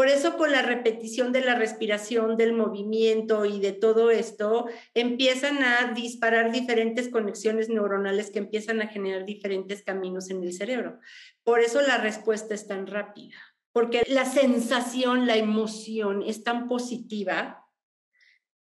Por 0.00 0.08
eso 0.08 0.38
con 0.38 0.50
la 0.50 0.62
repetición 0.62 1.30
de 1.30 1.42
la 1.42 1.56
respiración, 1.56 2.38
del 2.38 2.54
movimiento 2.54 3.44
y 3.44 3.60
de 3.60 3.72
todo 3.72 4.10
esto, 4.10 4.64
empiezan 4.94 5.62
a 5.62 5.92
disparar 5.92 6.52
diferentes 6.52 7.10
conexiones 7.10 7.68
neuronales 7.68 8.30
que 8.30 8.38
empiezan 8.38 8.80
a 8.80 8.86
generar 8.86 9.26
diferentes 9.26 9.82
caminos 9.82 10.30
en 10.30 10.42
el 10.42 10.54
cerebro. 10.54 11.00
Por 11.44 11.60
eso 11.60 11.82
la 11.82 11.98
respuesta 11.98 12.54
es 12.54 12.66
tan 12.66 12.86
rápida, 12.86 13.36
porque 13.72 14.02
la 14.06 14.24
sensación, 14.24 15.26
la 15.26 15.36
emoción 15.36 16.22
es 16.22 16.44
tan 16.44 16.66
positiva 16.66 17.59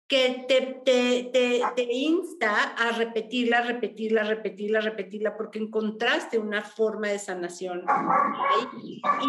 que 0.08 0.46
te, 0.48 0.82
te, 0.86 1.30
te, 1.34 1.62
te, 1.76 1.94
insta 1.94 2.64
a 2.64 2.92
repetirla, 2.94 3.62
repetirla, 3.62 4.24
repetirla, 4.24 4.80
repetirla, 4.80 5.36
porque 5.36 5.60
encontraste 5.60 6.40
una 6.40 6.62
forma 6.62 7.10
de 7.10 7.20
sanación. 7.20 7.84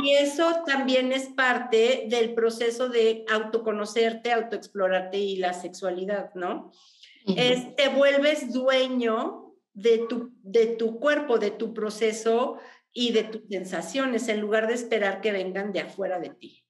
Y 0.04 0.14
eso 0.14 0.62
también 0.64 1.10
es 1.10 1.26
parte 1.30 2.06
del 2.08 2.32
proceso 2.32 2.88
de 2.88 3.24
autoconocerte, 3.28 4.32
autoexplorarte 4.32 5.18
y 5.18 5.36
la 5.36 5.52
sexualidad, 5.52 6.32
¿no? 6.34 6.70
es, 7.36 7.74
te 7.76 7.88
vuelves 7.88 8.52
dueño 8.52 9.54
de 9.74 10.06
tu, 10.08 10.32
de 10.42 10.66
tu 10.66 10.98
cuerpo, 10.98 11.38
de 11.38 11.50
tu 11.50 11.74
proceso 11.74 12.58
y 12.92 13.12
de 13.12 13.24
tus 13.24 13.42
sensaciones, 13.48 14.28
en 14.28 14.40
lugar 14.40 14.66
de 14.66 14.74
esperar 14.74 15.20
que 15.20 15.32
vengan 15.32 15.72
de 15.72 15.80
afuera 15.80 16.18
de 16.20 16.30
ti. 16.30 16.64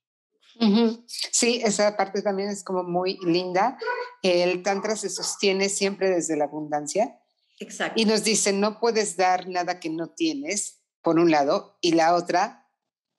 Sí, 1.06 1.60
esa 1.64 1.96
parte 1.96 2.22
también 2.22 2.48
es 2.48 2.64
como 2.64 2.82
muy 2.82 3.18
linda. 3.24 3.78
El 4.22 4.62
Tantra 4.62 4.96
se 4.96 5.08
sostiene 5.08 5.68
siempre 5.68 6.10
desde 6.10 6.36
la 6.36 6.44
abundancia. 6.44 7.20
Exacto. 7.60 8.00
Y 8.00 8.04
nos 8.04 8.24
dice, 8.24 8.52
no 8.52 8.80
puedes 8.80 9.16
dar 9.16 9.48
nada 9.48 9.80
que 9.80 9.90
no 9.90 10.10
tienes, 10.10 10.80
por 11.02 11.18
un 11.18 11.30
lado, 11.30 11.78
y 11.80 11.92
la 11.92 12.14
otra, 12.14 12.68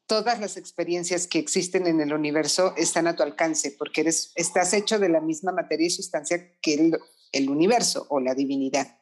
todas 0.05 0.39
las 0.39 0.57
experiencias 0.57 1.27
que 1.27 1.39
existen 1.39 1.87
en 1.87 2.01
el 2.01 2.13
universo 2.13 2.73
están 2.77 3.07
a 3.07 3.15
tu 3.15 3.23
alcance, 3.23 3.75
porque 3.77 4.01
eres, 4.01 4.31
estás 4.35 4.73
hecho 4.73 4.99
de 4.99 5.09
la 5.09 5.21
misma 5.21 5.51
materia 5.51 5.87
y 5.87 5.91
sustancia 5.91 6.57
que 6.61 6.73
el, 6.73 6.99
el 7.31 7.49
universo 7.49 8.05
o 8.09 8.19
la 8.19 8.33
divinidad. 8.33 8.99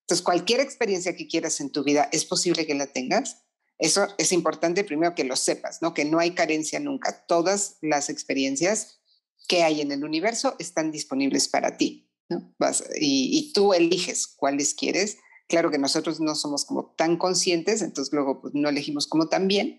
Entonces, 0.00 0.24
cualquier 0.24 0.60
experiencia 0.60 1.16
que 1.16 1.28
quieras 1.28 1.60
en 1.60 1.70
tu 1.70 1.84
vida, 1.84 2.08
es 2.12 2.24
posible 2.24 2.66
que 2.66 2.74
la 2.74 2.86
tengas 2.86 3.44
eso 3.82 4.06
es 4.16 4.30
importante 4.30 4.84
primero 4.84 5.16
que 5.16 5.24
lo 5.24 5.34
sepas, 5.34 5.82
¿no? 5.82 5.92
Que 5.92 6.04
no 6.04 6.20
hay 6.20 6.36
carencia 6.36 6.78
nunca. 6.78 7.26
Todas 7.26 7.78
las 7.80 8.10
experiencias 8.10 9.00
que 9.48 9.64
hay 9.64 9.80
en 9.80 9.90
el 9.90 10.04
universo 10.04 10.54
están 10.60 10.92
disponibles 10.92 11.48
para 11.48 11.76
ti, 11.76 12.08
¿no? 12.28 12.54
Vas, 12.60 12.84
y, 12.94 13.52
tú 13.52 13.74
eliges 13.74 14.28
cuáles 14.28 14.74
quieres. 14.74 15.16
Claro 15.48 15.72
que 15.72 15.78
nosotros 15.78 16.20
no 16.20 16.36
somos 16.36 16.64
como 16.64 16.94
tan 16.96 17.16
conscientes, 17.16 17.82
entonces 17.82 18.14
luego 18.14 18.40
pues, 18.40 18.54
no 18.54 18.68
elegimos 18.68 19.08
como 19.08 19.28
tan 19.28 19.48
bien, 19.48 19.78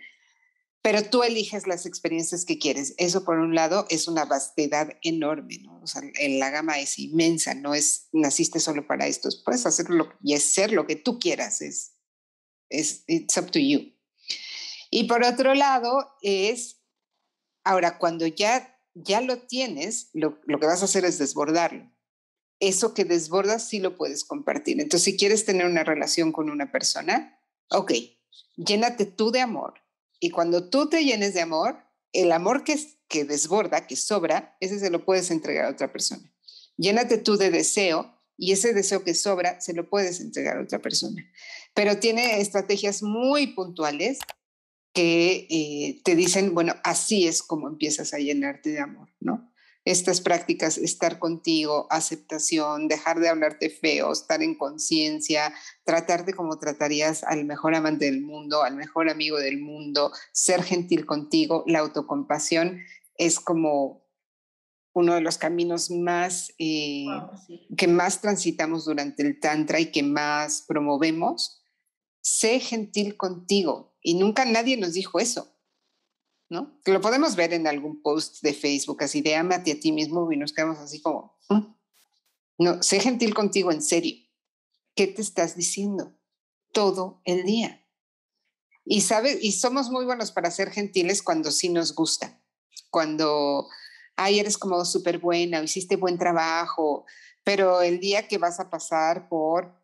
pero 0.82 1.02
tú 1.04 1.24
eliges 1.24 1.66
las 1.66 1.86
experiencias 1.86 2.44
que 2.44 2.60
quieres. 2.60 2.96
Eso 2.98 3.24
por 3.24 3.40
un 3.40 3.56
lado 3.56 3.86
es 3.90 4.10
una 4.10 4.26
vastedad 4.26 4.90
enorme, 5.02 5.60
¿no? 5.60 5.80
O 5.82 5.88
sea, 5.88 6.02
la 6.28 6.50
gama 6.50 6.78
es 6.78 7.00
inmensa, 7.00 7.54
no 7.54 7.74
es 7.74 8.10
naciste 8.12 8.60
solo 8.60 8.86
para 8.86 9.08
esto, 9.08 9.30
puedes 9.46 9.66
hacerlo 9.66 10.10
y 10.22 10.38
ser 10.40 10.74
lo 10.74 10.88
que 10.88 10.98
tú 10.98 11.20
quieras, 11.20 11.62
es 11.62 11.94
es 12.74 13.04
it's 13.08 13.38
up 13.38 13.52
to 13.52 13.60
you. 13.60 13.93
Y 14.96 15.06
por 15.06 15.24
otro 15.24 15.56
lado 15.56 16.14
es, 16.22 16.84
ahora 17.64 17.98
cuando 17.98 18.28
ya, 18.28 18.80
ya 18.94 19.22
lo 19.22 19.40
tienes, 19.40 20.12
lo, 20.14 20.40
lo 20.46 20.60
que 20.60 20.68
vas 20.68 20.84
a 20.84 20.86
hacer 20.86 21.04
es 21.04 21.18
desbordarlo. 21.18 21.92
Eso 22.60 22.94
que 22.94 23.04
desbordas 23.04 23.68
sí 23.68 23.80
lo 23.80 23.98
puedes 23.98 24.24
compartir. 24.24 24.80
Entonces, 24.80 25.06
si 25.06 25.18
quieres 25.18 25.46
tener 25.46 25.66
una 25.66 25.84
relación 25.84 26.32
con 26.32 26.52
una 26.52 26.72
persona, 26.72 27.40
ok, 27.72 27.92
llénate 28.56 29.08
tú 29.08 29.32
de 29.32 29.42
amor. 29.42 29.82
Y 30.20 30.30
cuando 30.30 30.70
tú 30.70 30.88
te 30.88 31.04
llenes 31.04 31.34
de 31.34 31.42
amor, 31.42 31.76
el 32.12 32.32
amor 32.32 32.64
que, 32.64 32.80
que 33.08 33.26
desborda, 33.26 33.88
que 33.88 33.96
sobra, 33.96 34.56
ese 34.60 34.78
se 34.78 34.92
lo 34.92 35.04
puedes 35.06 35.32
entregar 35.32 35.66
a 35.66 35.72
otra 35.72 35.92
persona. 35.92 36.32
Llénate 36.78 37.18
tú 37.18 37.36
de 37.36 37.50
deseo 37.50 38.16
y 38.38 38.52
ese 38.52 38.76
deseo 38.76 39.04
que 39.04 39.16
sobra 39.16 39.60
se 39.60 39.74
lo 39.74 39.90
puedes 39.90 40.22
entregar 40.22 40.58
a 40.58 40.62
otra 40.62 40.84
persona. 40.84 41.26
Pero 41.74 41.98
tiene 41.98 42.42
estrategias 42.42 43.02
muy 43.02 43.48
puntuales 43.56 44.20
que 44.94 45.48
eh, 45.50 46.02
te 46.04 46.16
dicen, 46.16 46.54
bueno, 46.54 46.76
así 46.84 47.28
es 47.28 47.42
como 47.44 47.68
empiezas 47.68 48.14
a 48.14 48.20
llenarte 48.20 48.70
de 48.70 48.80
amor, 48.80 49.10
¿no? 49.20 49.54
estas 49.86 50.22
prácticas, 50.22 50.78
estar 50.78 51.20
contigo, 51.20 51.88
aceptación, 51.90 52.88
dejar 52.88 53.20
de 53.20 53.30
hablarte 53.30 53.70
feo, 53.70 54.14
estar 54.14 54.42
en 54.42 54.56
conciencia, 54.56 55.54
tratarte 55.84 56.34
como 56.34 56.58
tratarías 56.58 57.24
al 57.24 57.44
mejor 57.46 57.76
amante 57.76 58.06
del 58.06 58.22
mundo, 58.22 58.64
al 58.64 58.76
mejor 58.76 59.10
amigo 59.10 59.38
del 59.40 59.60
mundo, 59.60 60.12
ser 60.32 60.64
gentil 60.64 61.06
contigo, 61.06 61.64
la 61.68 61.80
autocompasión 61.80 62.80
es 63.18 63.40
como 63.40 64.04
uno 64.94 65.16
de 65.16 65.22
los 65.22 65.38
caminos 65.38 65.90
más 65.90 66.54
eh, 66.60 67.06
que 67.76 67.88
más 67.88 68.22
transitamos 68.22 68.86
durante 68.86 69.24
el 69.24 69.40
tantra 69.40 69.80
y 69.80 69.88
que 69.88 70.04
más 70.04 70.64
promovemos. 70.68 71.63
Sé 72.24 72.60
gentil 72.60 73.18
contigo 73.18 73.96
y 74.02 74.16
nunca 74.16 74.46
nadie 74.46 74.78
nos 74.78 74.94
dijo 74.94 75.20
eso. 75.20 75.54
¿no? 76.50 76.80
lo 76.86 77.02
podemos 77.02 77.36
ver 77.36 77.54
en 77.54 77.66
algún 77.68 78.02
post 78.02 78.44
de 78.44 78.54
Facebook, 78.54 79.02
así 79.04 79.22
de 79.22 79.36
amate 79.36 79.72
a 79.72 79.80
ti 79.80 79.92
mismo 79.92 80.32
y 80.32 80.38
nos 80.38 80.54
quedamos 80.54 80.78
así 80.78 81.02
como, 81.02 81.36
mm". 81.50 81.62
no, 82.60 82.84
sé 82.84 83.00
gentil 83.00 83.34
contigo 83.34 83.72
en 83.72 83.82
serio. 83.82 84.16
¿Qué 84.96 85.08
te 85.08 85.24
estás 85.24 85.56
diciendo? 85.56 86.16
Todo 86.72 87.22
el 87.26 87.44
día. 87.44 87.84
Y 88.86 89.02
sabes, 89.02 89.40
y 89.42 89.54
somos 89.54 89.90
muy 89.90 90.06
buenos 90.06 90.32
para 90.32 90.52
ser 90.52 90.70
gentiles 90.70 91.24
cuando 91.24 91.52
sí 91.52 91.70
nos 91.70 91.96
gusta, 91.96 92.40
cuando, 92.92 93.68
ay, 94.16 94.40
eres 94.40 94.58
como 94.58 94.86
súper 94.86 95.18
buena, 95.18 95.64
hiciste 95.64 95.96
buen 95.96 96.20
trabajo, 96.20 97.06
pero 97.44 97.82
el 97.82 98.00
día 98.00 98.28
que 98.28 98.38
vas 98.38 98.60
a 98.60 98.70
pasar 98.70 99.28
por 99.28 99.83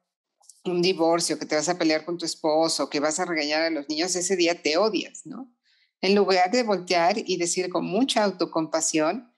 un 0.66 0.82
divorcio, 0.82 1.40
que 1.40 1.46
te 1.46 1.56
vas 1.56 1.70
a 1.70 1.78
pelear 1.78 2.06
con 2.06 2.18
tu 2.18 2.26
esposo, 2.26 2.90
que 2.90 3.00
vas 3.00 3.20
a 3.20 3.26
regañar 3.26 3.62
a 3.62 3.70
los 3.70 3.88
niños, 3.90 4.16
ese 4.16 4.36
día 4.36 4.62
te 4.62 4.78
odias, 4.78 5.26
¿no? 5.26 5.54
En 6.02 6.16
lugar 6.16 6.52
de 6.52 6.64
voltear 6.64 7.18
y 7.18 7.38
decir 7.38 7.70
con 7.70 7.86
mucha 7.86 8.24
autocompasión, 8.24 9.34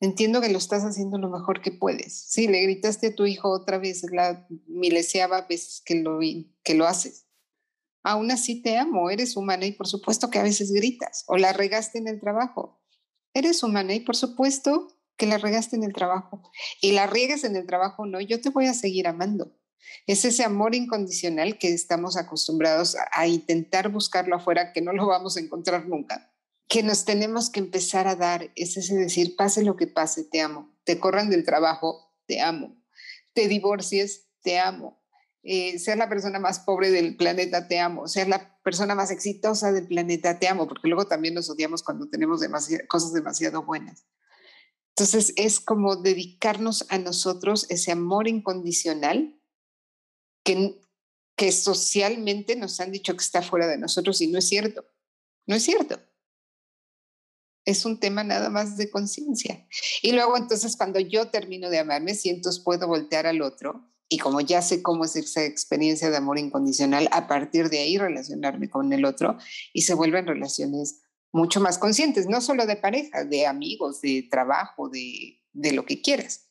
entiendo 0.00 0.40
que 0.40 0.48
lo 0.48 0.58
estás 0.58 0.84
haciendo 0.84 1.18
lo 1.18 1.30
mejor 1.30 1.60
que 1.60 1.72
puedes. 1.72 2.12
Sí, 2.28 2.48
le 2.48 2.62
gritaste 2.62 3.08
a 3.08 3.14
tu 3.14 3.26
hijo 3.26 3.50
otra 3.50 3.78
vez, 3.78 4.04
la 4.10 4.46
mileseaba 4.66 5.42
veces 5.42 5.82
que 5.84 5.96
lo, 5.96 6.18
que 6.62 6.74
lo 6.74 6.86
haces. 6.86 7.26
Aún 8.02 8.30
así 8.30 8.62
te 8.62 8.76
amo, 8.76 9.10
eres 9.10 9.36
humana 9.36 9.66
y 9.66 9.72
por 9.72 9.86
supuesto 9.86 10.30
que 10.30 10.38
a 10.38 10.44
veces 10.44 10.72
gritas 10.72 11.24
o 11.26 11.36
la 11.36 11.52
regaste 11.52 11.98
en 11.98 12.08
el 12.08 12.20
trabajo. 12.20 12.80
Eres 13.34 13.62
humana 13.62 13.94
y 13.94 14.00
por 14.00 14.16
supuesto 14.16 14.88
que 15.16 15.26
la 15.26 15.36
regaste 15.36 15.76
en 15.76 15.84
el 15.84 15.92
trabajo. 15.92 16.50
Y 16.80 16.92
la 16.92 17.06
riegues 17.06 17.44
en 17.44 17.56
el 17.56 17.66
trabajo, 17.66 18.06
no, 18.06 18.20
yo 18.20 18.40
te 18.40 18.50
voy 18.50 18.66
a 18.66 18.74
seguir 18.74 19.08
amando. 19.08 19.57
Es 20.06 20.24
ese 20.24 20.44
amor 20.44 20.74
incondicional 20.74 21.58
que 21.58 21.72
estamos 21.72 22.16
acostumbrados 22.16 22.96
a, 23.12 23.26
intentar 23.26 23.90
buscarlo 23.90 24.36
afuera, 24.36 24.72
que 24.72 24.80
no 24.80 24.92
lo 24.92 25.06
vamos 25.06 25.36
a 25.36 25.40
encontrar 25.40 25.86
nunca, 25.86 26.32
que 26.68 26.82
nos 26.82 27.04
tenemos 27.04 27.50
que 27.50 27.60
empezar 27.60 28.06
a 28.08 28.16
dar. 28.16 28.50
Es 28.56 28.76
ese 28.76 28.94
decir, 28.96 29.36
pase 29.36 29.64
lo 29.64 29.76
que 29.76 29.86
pase, 29.86 30.24
te 30.24 30.40
amo. 30.40 30.74
Te 30.84 30.98
corran 30.98 31.30
del 31.30 31.44
trabajo, 31.44 32.14
te 32.26 32.40
amo. 32.40 32.82
Te 33.32 33.48
divorcies, 33.48 34.28
te 34.42 34.58
amo. 34.58 35.02
Eh, 35.42 35.78
seas 35.78 35.96
la 35.96 36.08
persona 36.08 36.38
más 36.38 36.60
pobre 36.60 36.90
del 36.90 37.16
planeta, 37.16 37.68
te 37.68 37.78
amo. 37.78 38.08
Seas 38.08 38.28
la 38.28 38.58
persona 38.62 38.94
más 38.94 39.10
exitosa 39.10 39.72
del 39.72 39.86
planeta, 39.86 40.38
te 40.38 40.48
amo, 40.48 40.66
porque 40.66 40.88
luego 40.88 41.06
también 41.06 41.34
nos 41.34 41.48
odiamos 41.48 41.82
cuando 41.82 42.08
tenemos 42.08 42.40
cosas 42.88 43.12
demasiado 43.12 43.62
buenas. 43.62 44.04
Entonces 44.90 45.32
es 45.36 45.60
como 45.60 45.96
dedicarnos 45.96 46.84
a 46.88 46.98
nosotros 46.98 47.66
ese 47.70 47.92
amor 47.92 48.26
incondicional 48.26 49.37
que, 51.36 51.52
socialmente 51.52 52.56
nos 52.56 52.80
han 52.80 52.90
dicho 52.90 53.14
que 53.14 53.22
está 53.22 53.42
fuera 53.42 53.66
de 53.66 53.78
nosotros 53.78 54.20
y 54.20 54.28
no 54.28 54.38
es 54.38 54.48
cierto. 54.48 54.84
No 55.46 55.54
es 55.54 55.62
cierto. 55.62 56.00
Es 57.64 57.84
un 57.84 58.00
tema 58.00 58.24
nada 58.24 58.48
más 58.48 58.76
de 58.76 58.90
conciencia. 58.90 59.66
Y 60.02 60.12
luego 60.12 60.36
entonces 60.36 60.76
cuando 60.76 61.00
yo 61.00 61.28
termino 61.28 61.70
de 61.70 61.78
amarme, 61.78 62.14
siento 62.14 62.50
puedo 62.64 62.86
voltear 62.88 63.26
al 63.26 63.42
otro 63.42 63.88
y 64.08 64.18
como 64.18 64.40
ya 64.40 64.62
sé 64.62 64.82
cómo 64.82 65.04
es 65.04 65.16
esa 65.16 65.44
experiencia 65.44 66.10
de 66.10 66.16
amor 66.16 66.38
incondicional, 66.38 67.08
a 67.12 67.28
partir 67.28 67.68
de 67.68 67.80
ahí 67.80 67.98
relacionarme 67.98 68.70
con 68.70 68.92
el 68.92 69.04
otro 69.04 69.36
y 69.74 69.82
se 69.82 69.94
vuelven 69.94 70.26
relaciones 70.26 71.02
mucho 71.30 71.60
más 71.60 71.76
conscientes, 71.76 72.26
no 72.26 72.40
solo 72.40 72.64
de 72.64 72.76
pareja, 72.76 73.24
de 73.24 73.46
amigos, 73.46 74.00
de 74.00 74.26
trabajo, 74.30 74.88
de, 74.88 75.42
de 75.52 75.72
lo 75.72 75.84
que 75.84 76.00
quieras. 76.00 76.47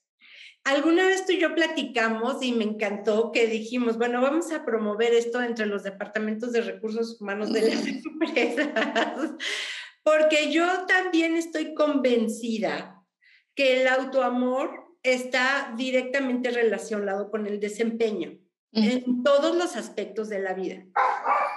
Alguna 0.67 1.05
vez 1.05 1.25
tú 1.25 1.31
y 1.31 1.39
yo 1.39 1.55
platicamos 1.55 2.43
y 2.43 2.51
me 2.51 2.65
encantó 2.65 3.31
que 3.31 3.47
dijimos, 3.47 3.97
bueno, 3.97 4.21
vamos 4.21 4.51
a 4.51 4.65
promover 4.65 5.13
esto 5.13 5.41
entre 5.41 5.65
los 5.65 5.83
departamentos 5.83 6.51
de 6.51 6.59
recursos 6.59 7.21
humanos 7.21 7.53
de 7.53 7.69
las 7.69 7.87
empresas, 8.05 9.31
porque 10.03 10.51
yo 10.51 10.85
también 10.85 11.37
estoy 11.37 11.73
convencida 11.73 13.01
que 13.55 13.79
el 13.79 13.87
autoamor 13.87 14.93
está 15.03 15.73
directamente 15.77 16.51
relacionado 16.51 17.31
con 17.31 17.47
el 17.47 17.61
desempeño 17.61 18.37
en 18.73 19.23
todos 19.23 19.55
los 19.55 19.77
aspectos 19.77 20.27
de 20.27 20.39
la 20.39 20.53
vida. 20.53 20.83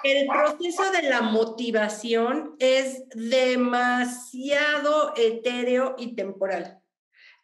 El 0.05 0.29
proceso 0.29 0.93
de 0.93 1.03
la 1.03 1.23
motivación 1.23 2.55
es 2.61 3.09
demasiado 3.09 5.15
etéreo 5.17 5.97
y 5.99 6.15
temporal. 6.15 6.80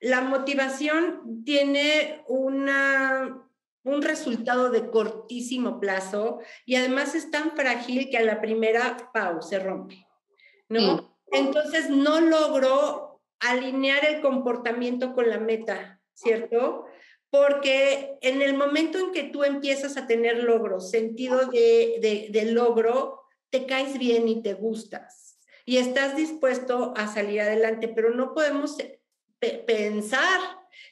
La 0.01 0.21
motivación 0.21 1.43
tiene 1.45 2.23
una, 2.27 3.49
un 3.85 4.03
resultado 4.03 4.71
de 4.71 4.91
cortísimo 4.91 5.81
plazo 5.81 6.41
y 6.65 6.77
además 6.77 7.15
es 7.15 7.31
tan 7.31 7.53
frágil 7.53 8.11
que 8.11 8.19
a 8.19 8.23
la 8.23 8.41
primera, 8.41 9.11
pau, 9.13 9.43
se 9.43 9.59
rompe, 9.59 10.07
¿no? 10.69 11.17
Entonces 11.33 11.91
no 11.91 12.21
logro 12.21 13.23
alinear 13.41 14.05
el 14.05 14.21
comportamiento 14.21 15.15
con 15.15 15.29
la 15.29 15.39
meta, 15.39 16.01
¿cierto? 16.15 16.87
Porque 17.31 18.19
en 18.21 18.43
el 18.43 18.57
momento 18.57 18.99
en 18.99 19.13
que 19.13 19.25
tú 19.25 19.45
empiezas 19.45 19.97
a 19.97 20.07
tener 20.07 20.45
logros, 20.45 20.91
sentido 20.91 21.47
de, 21.47 22.29
de 22.31 22.45
logro, 22.53 23.23
te 23.51 23.67
caes 23.67 23.99
bien 23.99 24.29
y 24.29 24.43
te 24.43 24.55
gustas 24.55 25.27
y 25.69 25.79
estás 25.79 26.17
dispuesto 26.17 26.95
a 26.97 27.09
salir 27.13 27.41
adelante, 27.41 27.89
pero 27.89 28.15
no 28.15 28.33
podemos 28.33 28.77
pensar 29.39 30.41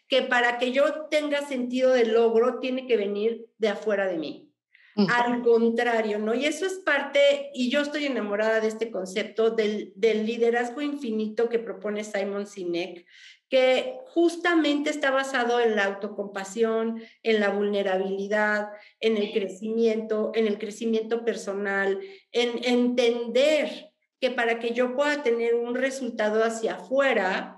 que 0.09 0.23
para 0.23 0.59
que 0.59 0.73
yo 0.73 1.07
tenga 1.11 1.47
sentido 1.47 1.93
de 1.93 2.07
logro 2.07 2.61
tiene 2.61 2.87
que 2.87 2.97
venir 2.97 3.47
de 3.59 3.69
afuera 3.69 4.07
de 4.07 4.19
mí. 4.19 4.51
Al 4.97 5.43
contrario, 5.43 6.21
¿no? 6.21 6.35
Y 6.35 6.45
eso 6.45 6.67
es 6.67 6.75
parte, 6.75 7.51
y 7.53 7.69
yo 7.69 7.81
estoy 7.81 8.07
enamorada 8.07 8.61
de 8.61 8.69
este 8.69 8.93
concepto 8.93 9.51
del, 9.51 9.93
del 9.97 10.25
liderazgo 10.25 10.83
infinito 10.83 11.49
que 11.49 11.59
propone 11.59 12.05
Simon 12.05 12.47
Sinek, 12.47 13.05
que 13.49 13.99
justamente 14.07 14.91
está 14.91 15.11
basado 15.11 15.61
en 15.61 15.75
la 15.75 15.87
autocompasión, 15.87 17.03
en 17.25 17.41
la 17.41 17.51
vulnerabilidad, 17.51 18.69
en 19.01 19.17
el 19.17 19.33
crecimiento, 19.33 20.31
en 20.35 20.47
el 20.47 20.59
crecimiento 20.59 21.25
personal, 21.25 22.01
en 22.31 22.65
entender 22.65 23.91
que 24.21 24.31
para 24.31 24.59
que 24.59 24.73
yo 24.75 24.95
pueda 24.95 25.23
tener 25.23 25.55
un 25.55 25.75
resultado 25.75 26.45
hacia 26.45 26.77
afuera, 26.77 27.54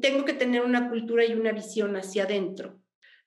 tengo 0.00 0.24
que 0.24 0.34
tener 0.34 0.62
una 0.62 0.88
cultura 0.90 1.24
y 1.24 1.34
una 1.34 1.52
visión 1.52 1.96
hacia 1.96 2.24
adentro. 2.24 2.80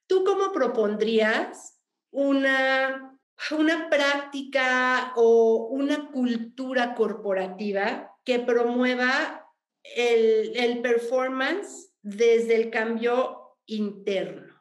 ¿Tú 0.08 0.24
cómo 0.24 0.52
propondrías 0.52 1.80
una, 2.12 3.17
una 3.58 3.89
práctica 3.89 5.13
o 5.15 5.67
una 5.71 6.12
cultura 6.12 6.95
corporativa 6.95 8.15
que 8.24 8.39
promueva 8.39 9.47
el, 9.95 10.56
el 10.56 10.82
performance 10.82 11.91
desde 12.02 12.56
el 12.56 12.69
cambio 12.69 13.58
interno? 13.65 14.52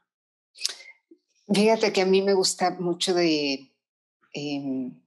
Fíjate 1.52 1.92
que 1.92 2.02
a 2.02 2.06
mí 2.06 2.22
me 2.22 2.34
gusta 2.34 2.70
mucho 2.78 3.12
de 3.12 3.72
em, 4.32 5.00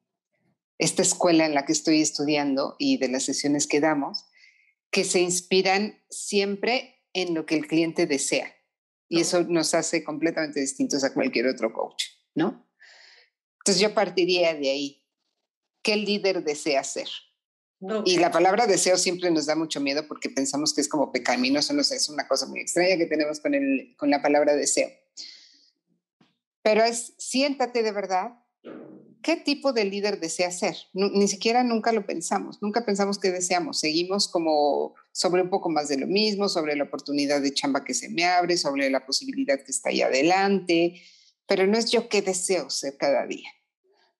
esta 0.77 1.01
escuela 1.01 1.45
en 1.45 1.53
la 1.53 1.65
que 1.65 1.71
estoy 1.71 2.01
estudiando 2.01 2.75
y 2.77 2.97
de 2.97 3.07
las 3.07 3.23
sesiones 3.23 3.65
que 3.65 3.79
damos, 3.79 4.25
que 4.93 5.03
se 5.03 5.19
inspiran 5.19 5.99
siempre 6.07 7.03
en 7.13 7.33
lo 7.33 7.47
que 7.47 7.55
el 7.55 7.67
cliente 7.67 8.05
desea. 8.05 8.55
Y 9.09 9.21
eso 9.21 9.43
nos 9.43 9.73
hace 9.73 10.03
completamente 10.03 10.59
distintos 10.59 11.03
a 11.03 11.13
cualquier 11.13 11.47
otro 11.47 11.73
coach, 11.73 12.03
¿no? 12.35 12.69
Entonces 13.57 13.81
yo 13.81 13.93
partiría 13.93 14.53
de 14.53 14.69
ahí. 14.69 15.03
¿Qué 15.81 15.97
líder 15.97 16.43
desea 16.43 16.83
ser? 16.83 17.09
Y 18.05 18.17
la 18.17 18.31
palabra 18.31 18.67
deseo 18.67 18.97
siempre 18.97 19.29
nos 19.31 19.47
da 19.47 19.55
mucho 19.55 19.81
miedo 19.81 20.07
porque 20.07 20.29
pensamos 20.29 20.73
que 20.73 20.81
es 20.81 20.87
como 20.87 21.11
pecaminoso, 21.11 21.73
no 21.73 21.83
sé, 21.83 21.95
es 21.95 22.07
una 22.07 22.27
cosa 22.27 22.45
muy 22.45 22.61
extraña 22.61 22.95
que 22.95 23.07
tenemos 23.07 23.39
con, 23.39 23.55
el, 23.55 23.95
con 23.97 24.09
la 24.09 24.21
palabra 24.21 24.55
deseo. 24.55 24.89
Pero 26.61 26.83
es 26.83 27.13
siéntate 27.17 27.83
de 27.83 27.91
verdad 27.91 28.42
¿qué 29.23 29.37
tipo 29.37 29.73
de 29.73 29.85
líder 29.85 30.19
desea 30.19 30.51
ser? 30.51 30.75
Ni 30.93 31.27
siquiera 31.27 31.63
nunca 31.63 31.91
lo 31.91 32.05
pensamos, 32.05 32.61
nunca 32.61 32.85
pensamos 32.85 33.17
qué 33.17 33.31
deseamos. 33.31 33.79
Seguimos 33.79 34.27
como 34.27 34.93
sobre 35.11 35.41
un 35.41 35.49
poco 35.49 35.69
más 35.69 35.87
de 35.87 35.97
lo 35.97 36.05
mismo, 36.05 36.49
sobre 36.49 36.75
la 36.75 36.83
oportunidad 36.83 37.41
de 37.41 37.53
chamba 37.53 37.83
que 37.83 37.93
se 37.93 38.09
me 38.09 38.25
abre, 38.25 38.57
sobre 38.57 38.89
la 38.89 39.05
posibilidad 39.05 39.57
que 39.57 39.71
está 39.71 39.89
ahí 39.89 40.01
adelante, 40.01 41.01
pero 41.47 41.65
no 41.65 41.77
es 41.77 41.89
yo 41.89 42.09
qué 42.09 42.21
deseo 42.21 42.69
ser 42.69 42.97
cada 42.97 43.25
día. 43.25 43.49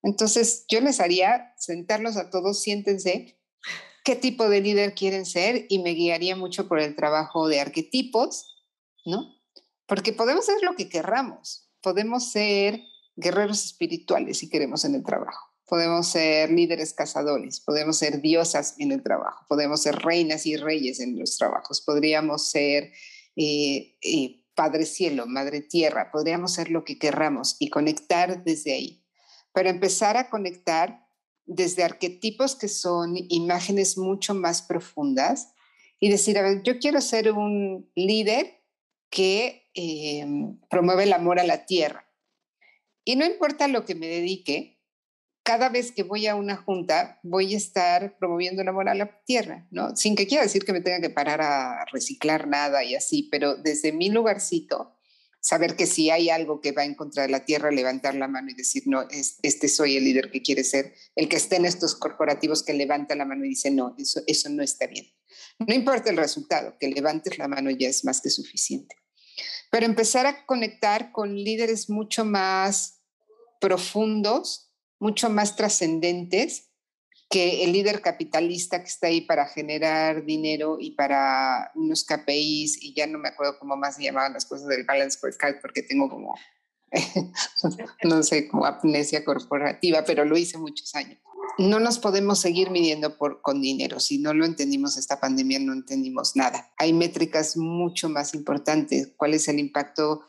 Entonces, 0.02 0.66
yo 0.70 0.82
les 0.82 1.00
haría 1.00 1.54
sentarlos 1.58 2.18
a 2.18 2.30
todos, 2.30 2.62
siéntense 2.62 3.38
qué 4.04 4.16
tipo 4.16 4.50
de 4.50 4.62
líder 4.62 4.96
quieren 4.96 5.26
ser 5.26 5.66
y 5.70 5.80
me 5.80 5.92
guiaría 5.92 6.36
mucho 6.36 6.68
por 6.68 6.80
el 6.80 6.96
trabajo 6.96 7.48
de 7.48 7.60
arquetipos, 7.60 8.56
¿no? 9.06 9.36
Porque 9.86 10.14
podemos 10.14 10.46
ser 10.46 10.62
lo 10.62 10.76
que 10.76 10.90
querramos, 10.90 11.70
podemos 11.82 12.32
ser 12.32 12.82
guerreros 13.16 13.66
espirituales 13.66 14.40
si 14.40 14.50
queremos 14.50 14.86
en 14.86 14.96
el 14.96 15.04
trabajo, 15.04 15.54
podemos 15.68 16.08
ser 16.08 16.52
líderes 16.52 16.94
cazadores, 16.94 17.60
podemos 17.60 17.98
ser 17.98 18.22
diosas 18.22 18.76
en 18.80 18.92
el 18.92 19.04
trabajo, 19.04 19.46
podemos 19.48 19.82
ser 19.82 19.96
reinas 19.96 20.46
y 20.46 20.58
reyes 20.58 21.00
en 21.00 21.18
los 21.18 21.38
trabajos, 21.38 21.82
podríamos 21.82 22.50
ser 22.50 22.92
eh, 23.36 23.98
eh, 24.02 24.44
Padre 24.56 24.86
Cielo, 24.86 25.26
Madre 25.26 25.62
Tierra, 25.62 26.12
podríamos 26.12 26.54
ser 26.54 26.70
lo 26.70 26.84
que 26.84 27.00
querramos 27.00 27.56
y 27.60 27.70
conectar 27.70 28.44
desde 28.44 28.74
ahí. 28.74 29.04
Pero 29.54 29.70
empezar 29.70 30.18
a 30.18 30.30
conectar 30.30 31.08
desde 31.46 31.84
arquetipos 31.84 32.56
que 32.56 32.68
son 32.68 33.16
imágenes 33.30 33.98
mucho 33.98 34.34
más 34.34 34.62
profundas 34.62 35.54
y 36.00 36.10
decir, 36.10 36.38
a 36.38 36.44
ver, 36.44 36.64
yo 36.64 36.80
quiero 36.80 37.02
ser 37.02 37.32
un 37.32 37.90
líder 37.96 38.62
que 39.10 39.70
eh, 39.74 40.26
promueve 40.70 41.04
el 41.04 41.14
amor 41.14 41.40
a 41.40 41.44
la 41.44 41.66
tierra. 41.66 42.08
Y 43.06 43.16
no 43.16 43.26
importa 43.26 43.68
lo 43.68 43.86
que 43.86 43.96
me 43.96 44.08
dedique, 44.08 44.80
cada 45.44 45.68
vez 45.70 45.92
que 45.92 46.04
voy 46.04 46.26
a 46.28 46.36
una 46.36 46.56
junta 46.56 47.20
voy 47.22 47.54
a 47.54 47.58
estar 47.58 48.18
promoviendo 48.18 48.62
el 48.62 48.68
amor 48.70 48.88
a 48.88 48.96
la 48.96 49.22
tierra, 49.26 49.68
¿no? 49.72 49.96
Sin 49.96 50.16
que 50.16 50.26
quiera 50.26 50.44
decir 50.44 50.64
que 50.64 50.72
me 50.72 50.82
tenga 50.82 51.02
que 51.02 51.10
parar 51.10 51.42
a 51.42 51.86
reciclar 51.92 52.48
nada 52.48 52.84
y 52.84 52.96
así, 52.96 53.28
pero 53.30 53.56
desde 53.56 53.92
mi 53.92 54.10
lugarcito, 54.10 54.96
saber 55.42 55.76
que 55.76 55.86
si 55.86 56.10
hay 56.10 56.30
algo 56.30 56.62
que 56.62 56.72
va 56.72 56.86
en 56.86 56.96
contra 56.96 57.24
de 57.24 57.30
la 57.30 57.44
tierra, 57.44 57.70
levantar 57.70 58.16
la 58.16 58.30
mano 58.30 58.50
y 58.50 58.54
decir, 58.54 58.84
no, 58.86 59.06
este 59.10 59.68
soy 59.68 59.98
el 59.98 60.06
líder 60.06 60.32
que 60.32 60.42
quiere 60.42 60.64
ser, 60.64 60.94
el 61.18 61.28
que 61.28 61.36
esté 61.36 61.58
en 61.58 61.66
estos 61.66 61.96
corporativos 61.96 62.64
que 62.64 62.74
levanta 62.74 63.14
la 63.16 63.26
mano 63.26 63.44
y 63.44 63.50
dice, 63.50 63.70
no, 63.70 63.94
eso, 64.00 64.22
eso 64.26 64.48
no 64.50 64.64
está 64.64 64.88
bien. 64.88 65.06
No 65.60 65.76
importa 65.76 66.10
el 66.10 66.18
resultado, 66.18 66.78
que 66.80 66.88
levantes 66.88 67.38
la 67.38 67.50
mano 67.50 67.70
ya 67.70 67.90
es 67.90 68.06
más 68.06 68.22
que 68.22 68.30
suficiente. 68.30 68.96
Pero 69.74 69.88
empezar 69.88 70.28
a 70.28 70.46
conectar 70.46 71.12
con 71.12 71.36
líderes 71.36 71.90
mucho 71.90 72.26
más 72.26 73.02
profundos, 73.60 74.72
mucho 75.00 75.32
más 75.32 75.56
trascendentes 75.56 76.70
que 77.28 77.64
el 77.64 77.72
líder 77.72 78.04
capitalista 78.04 78.84
que 78.84 78.90
está 78.90 79.08
ahí 79.08 79.22
para 79.22 79.48
generar 79.48 80.26
dinero 80.26 80.78
y 80.80 80.92
para 80.92 81.72
unos 81.74 82.06
KPIs, 82.06 82.84
y 82.84 82.94
ya 82.94 83.08
no 83.08 83.18
me 83.18 83.30
acuerdo 83.30 83.58
cómo 83.58 83.76
más 83.76 83.96
se 83.96 84.04
llamaban 84.04 84.34
las 84.34 84.46
cosas 84.46 84.68
del 84.68 84.84
balance 84.84 85.18
scorecard 85.18 85.60
porque 85.60 85.82
tengo 85.82 86.08
como, 86.08 86.36
no 88.04 88.22
sé, 88.22 88.48
como 88.48 88.68
amnesia 88.68 89.26
corporativa, 89.26 90.04
pero 90.06 90.24
lo 90.24 90.38
hice 90.38 90.60
muchos 90.60 90.94
años. 90.94 91.18
No 91.58 91.80
nos 91.80 92.00
podemos 92.00 92.40
seguir 92.40 92.72
midiendo 92.72 93.18
por, 93.18 93.42
con 93.42 93.62
dinero. 93.62 94.00
Si 94.00 94.18
no 94.18 94.34
lo 94.34 94.46
entendimos 94.46 94.98
esta 94.98 95.20
pandemia, 95.20 95.60
no 95.60 95.74
entendimos 95.74 96.36
nada. 96.36 96.74
Hay 96.78 96.94
métricas 96.94 97.58
mucho 97.58 98.10
más 98.10 98.34
importantes. 98.34 99.12
¿Cuál 99.18 99.34
es 99.34 99.48
el 99.48 99.60
impacto 99.60 100.22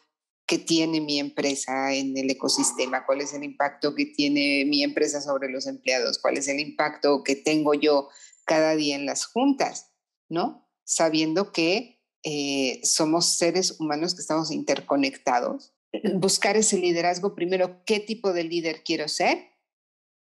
que 0.46 0.58
tiene 0.58 1.00
mi 1.00 1.18
empresa 1.18 1.94
en 1.94 2.16
el 2.16 2.30
ecosistema, 2.30 3.06
cuál 3.06 3.22
es 3.22 3.32
el 3.32 3.44
impacto 3.44 3.94
que 3.94 4.06
tiene 4.06 4.64
mi 4.66 4.82
empresa 4.82 5.20
sobre 5.20 5.50
los 5.50 5.66
empleados, 5.66 6.18
cuál 6.18 6.37
es 6.37 6.48
el 6.48 6.60
impacto 6.60 7.22
que 7.22 7.34
tengo 7.34 7.74
yo 7.74 8.08
cada 8.44 8.76
día 8.76 8.94
en 8.94 9.06
las 9.06 9.24
juntas, 9.24 9.92
¿no? 10.28 10.68
Sabiendo 10.84 11.50
que 11.50 12.02
eh, 12.22 12.80
somos 12.84 13.37
seres 13.37 13.80
humanos 13.80 14.14
que 14.14 14.20
estamos 14.20 14.50
interconectados. 14.50 15.72
Buscar 16.14 16.56
ese 16.56 16.76
liderazgo, 16.78 17.34
primero, 17.34 17.82
qué 17.87 18.00
tipo 18.00 18.32
de 18.32 18.44
líder 18.44 18.82
quiero 18.84 19.08
ser 19.08 19.54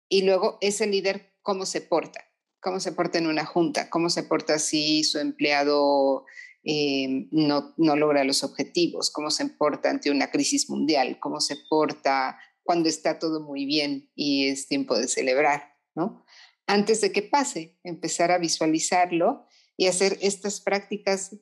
y 0.09 0.23
luego 0.23 0.59
ese 0.61 0.87
líder, 0.87 1.33
cómo 1.43 1.67
se 1.67 1.81
porta, 1.81 2.25
cómo 2.61 2.81
se 2.81 2.93
porta 2.93 3.19
en 3.19 3.27
una 3.27 3.45
junta, 3.45 3.91
cómo 3.91 4.11
se 4.11 4.23
porta 4.23 4.59
si 4.59 5.05
su 5.05 5.19
empleado 5.19 6.25
eh, 6.65 7.29
no, 7.31 7.75
no 7.77 7.97
logra 7.97 8.25
los 8.25 8.45
objetivos, 8.45 9.11
cómo 9.11 9.31
se 9.31 9.47
porta 9.47 9.91
ante 9.91 10.11
una 10.11 10.31
crisis 10.31 10.69
mundial, 10.69 11.19
cómo 11.21 11.41
se 11.41 11.57
porta 11.69 12.39
cuando 12.63 12.89
está 12.89 13.19
todo 13.19 13.41
muy 13.41 13.65
bien 13.65 14.11
y 14.15 14.49
es 14.49 14.69
tiempo 14.69 14.99
de 14.99 15.09
celebrar, 15.09 15.75
¿no? 15.95 16.25
Antes 16.67 17.01
de 17.01 17.13
que 17.13 17.23
pase, 17.23 17.79
empezar 17.83 18.31
a 18.31 18.37
visualizarlo 18.37 19.47
y 19.79 19.87
hacer 19.87 20.19
estas 20.21 20.61
prácticas 20.61 21.35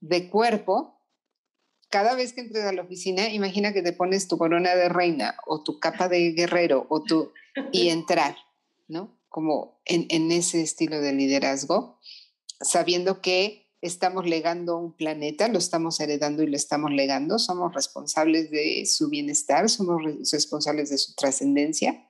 de 0.00 0.28
cuerpo. 0.28 1.00
Cada 1.88 2.16
vez 2.16 2.32
que 2.32 2.40
entres 2.40 2.64
a 2.64 2.72
la 2.72 2.82
oficina, 2.82 3.28
imagina 3.28 3.72
que 3.72 3.82
te 3.82 3.92
pones 3.92 4.26
tu 4.26 4.38
corona 4.38 4.74
de 4.74 4.88
reina 4.88 5.36
o 5.46 5.62
tu 5.62 5.78
capa 5.78 6.08
de 6.08 6.32
guerrero 6.32 6.86
o 6.88 7.04
tu, 7.04 7.32
y 7.72 7.88
entrar, 7.88 8.36
¿no? 8.88 9.18
Como 9.28 9.80
en, 9.84 10.06
en 10.10 10.30
ese 10.32 10.62
estilo 10.62 11.00
de 11.00 11.12
liderazgo, 11.12 11.98
sabiendo 12.60 13.20
que 13.20 13.62
estamos 13.82 14.26
legando 14.26 14.78
un 14.78 14.96
planeta, 14.96 15.48
lo 15.48 15.58
estamos 15.58 15.98
heredando 16.00 16.42
y 16.42 16.46
lo 16.46 16.56
estamos 16.56 16.92
legando, 16.92 17.38
somos 17.38 17.74
responsables 17.74 18.50
de 18.50 18.86
su 18.86 19.08
bienestar, 19.08 19.68
somos 19.68 20.02
responsables 20.30 20.90
de 20.90 20.98
su 20.98 21.14
trascendencia. 21.14 22.06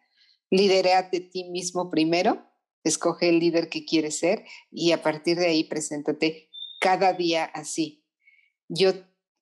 Lideréate 0.51 1.17
a 1.17 1.31
ti 1.31 1.45
mismo 1.45 1.91
primero, 1.91 2.47
escoge 2.85 3.31
el 3.31 3.39
líder 3.39 3.71
que 3.71 3.87
quieres 3.87 4.19
ser 4.19 4.45
y 4.71 4.93
a 4.93 5.03
partir 5.03 5.39
de 5.39 5.47
ahí 5.47 5.65
preséntate 5.65 6.51
cada 6.79 7.15
día 7.15 7.45
así. 7.45 8.05
Yo 8.69 8.93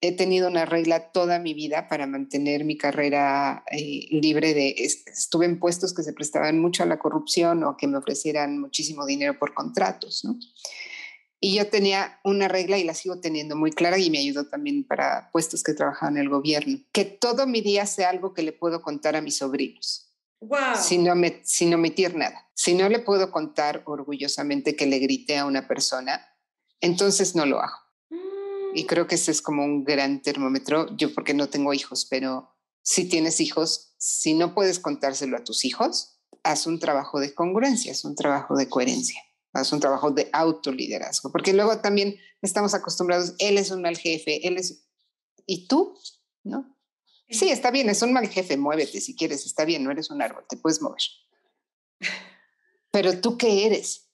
he 0.01 0.13
tenido 0.13 0.49
una 0.49 0.65
regla 0.65 1.13
toda 1.13 1.39
mi 1.39 1.53
vida 1.53 1.89
para 1.89 2.07
mantener 2.07 2.65
mi 2.65 2.77
carrera 2.79 3.65
eh, 3.71 4.07
libre 4.11 4.55
de, 4.55 4.75
estuve 4.79 5.45
en 5.45 5.59
puestos 5.59 5.93
que 5.95 6.03
se 6.03 6.13
prestaban 6.13 6.59
mucho 6.59 6.83
a 6.83 6.87
la 6.87 6.99
corrupción 6.99 7.65
o 7.65 7.77
que 7.77 7.87
me 7.87 7.99
ofrecieran 7.99 8.59
muchísimo 8.59 9.05
dinero 9.05 9.39
por 9.39 9.53
contratos, 9.53 10.25
¿no? 10.25 10.39
Y 11.43 11.57
yo 11.57 11.69
tenía 11.69 12.21
una 12.23 12.49
regla 12.49 12.77
y 12.77 12.85
la 12.85 12.93
sigo 12.93 13.19
teniendo 13.21 13.57
muy 13.57 13.73
clara 13.73 13.99
y 13.99 14.11
me 14.11 14.19
ayudó 14.19 14.47
también 14.47 14.85
para 14.85 15.31
puestos 15.33 15.63
que 15.63 15.73
trabajaba 15.73 16.13
en 16.13 16.19
el 16.19 16.29
gobierno, 16.29 16.81
que 16.93 17.07
todo 17.07 17.47
mi 17.47 17.63
día 17.63 17.87
sea 17.87 18.11
algo 18.11 18.35
que 18.35 18.43
le 18.43 18.53
puedo 18.53 18.83
contar 18.83 19.17
a 19.17 19.23
mis 19.23 19.39
sobrinos. 19.39 20.13
Wow. 20.41 20.77
Sin, 20.79 21.05
me, 21.19 21.41
sin 21.45 21.73
omitir 21.73 22.15
nada. 22.15 22.51
Si 22.55 22.75
no 22.75 22.89
le 22.91 22.99
puedo 22.99 23.31
contar 23.31 23.83
orgullosamente 23.87 24.77
que 24.77 24.87
le 24.87 24.99
grité 24.99 25.39
a 25.39 25.47
una 25.47 25.67
persona, 25.67 26.27
entonces 26.81 27.35
no 27.35 27.47
lo 27.47 27.61
hago. 27.61 27.90
Y 28.75 28.87
creo 28.87 29.07
que 29.07 29.17
ese 29.17 29.31
es 29.31 29.43
como 29.43 29.65
un 29.65 29.85
gran 29.85 30.23
termómetro. 30.23 30.95
Yo 30.97 31.15
porque 31.15 31.35
no 31.35 31.49
tengo 31.49 31.75
hijos, 31.75 32.07
pero 32.09 32.51
si 32.83 33.09
tienes 33.09 33.41
hijos, 33.41 33.95
si 33.99 34.35
no 34.35 34.55
puedes 34.55 34.79
contárselo 34.79 35.37
a 35.37 35.45
tus 35.45 35.65
hijos, 35.65 36.21
haz 36.43 36.67
un 36.67 36.79
trabajo 36.79 37.21
de 37.21 37.35
congruencia, 37.35 37.93
haz 37.93 38.05
un 38.05 38.15
trabajo 38.15 38.57
de 38.57 38.69
coherencia 38.69 39.21
es 39.55 39.73
un 39.73 39.81
trabajo 39.81 40.11
de 40.11 40.29
autoliderazgo, 40.33 41.33
porque 41.33 41.53
luego 41.53 41.81
también 41.81 42.17
estamos 42.41 42.75
acostumbrados, 42.75 43.35
él 43.39 43.59
es 43.59 43.71
un 43.71 43.83
mal 43.83 43.97
jefe, 43.97 44.47
él 44.47 44.57
es... 44.57 44.87
¿Y 45.47 45.67
tú? 45.67 45.99
¿No? 46.45 46.77
Sí, 47.29 47.51
está 47.51 47.71
bien, 47.71 47.89
es 47.89 48.03
un 48.03 48.13
mal 48.13 48.29
jefe, 48.29 48.57
muévete 48.57 49.01
si 49.01 49.17
quieres, 49.17 49.47
está 49.47 49.65
bien, 49.65 49.83
no 49.83 49.91
eres 49.91 50.11
un 50.11 50.23
árbol, 50.23 50.45
te 50.49 50.57
puedes 50.57 50.81
mover. 50.81 51.03
Pero 52.93 53.21
tú 53.21 53.37
qué 53.37 53.67
eres? 53.67 54.10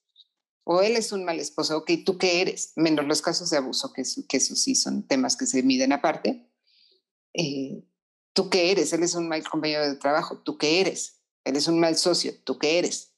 O 0.68 0.82
él 0.82 0.96
es 0.96 1.12
un 1.12 1.24
mal 1.24 1.38
esposo, 1.38 1.78
ok, 1.78 1.92
¿tú 2.04 2.18
qué 2.18 2.40
eres? 2.40 2.72
Menos 2.74 3.06
los 3.06 3.22
casos 3.22 3.50
de 3.50 3.56
abuso, 3.56 3.92
que 3.92 4.00
eso, 4.00 4.22
que 4.28 4.38
eso 4.38 4.56
sí 4.56 4.74
son 4.74 5.06
temas 5.06 5.36
que 5.36 5.46
se 5.46 5.62
miden 5.62 5.92
aparte. 5.92 6.50
Eh, 7.34 7.84
¿Tú 8.32 8.50
qué 8.50 8.72
eres? 8.72 8.92
Él 8.92 9.04
es 9.04 9.14
un 9.14 9.28
mal 9.28 9.48
compañero 9.48 9.88
de 9.88 9.94
trabajo, 9.94 10.38
¿tú 10.38 10.58
qué 10.58 10.80
eres? 10.80 11.22
Él 11.44 11.54
es 11.54 11.68
un 11.68 11.78
mal 11.78 11.94
socio, 11.94 12.32
¿tú 12.42 12.58
qué 12.58 12.80
eres? 12.80 13.14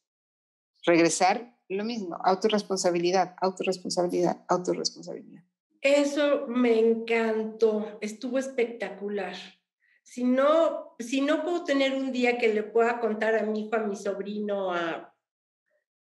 Regresar 0.85 1.59
lo 1.71 1.87
mismo, 1.87 2.19
autorresponsabilidad, 2.23 3.35
autorresponsabilidad, 3.41 4.45
autorresponsabilidad. 4.47 5.43
Eso 5.81 6.49
me 6.49 6.79
encantó, 6.79 7.97
estuvo 8.03 8.39
espectacular. 8.39 9.37
Si 10.03 10.23
no, 10.23 10.95
si 10.99 11.23
no 11.23 11.43
puedo 11.45 11.65
tener 11.65 11.95
un 11.95 12.13
día 12.13 12.37
que 12.37 12.53
le 12.53 12.63
pueda 12.63 13.01
contar 13.01 13.37
a 13.37 13.45
mi 13.45 13.61
hijo, 13.61 13.77
a 13.77 13.85
mi 13.85 13.97
sobrino, 13.97 14.71
a... 14.75 15.15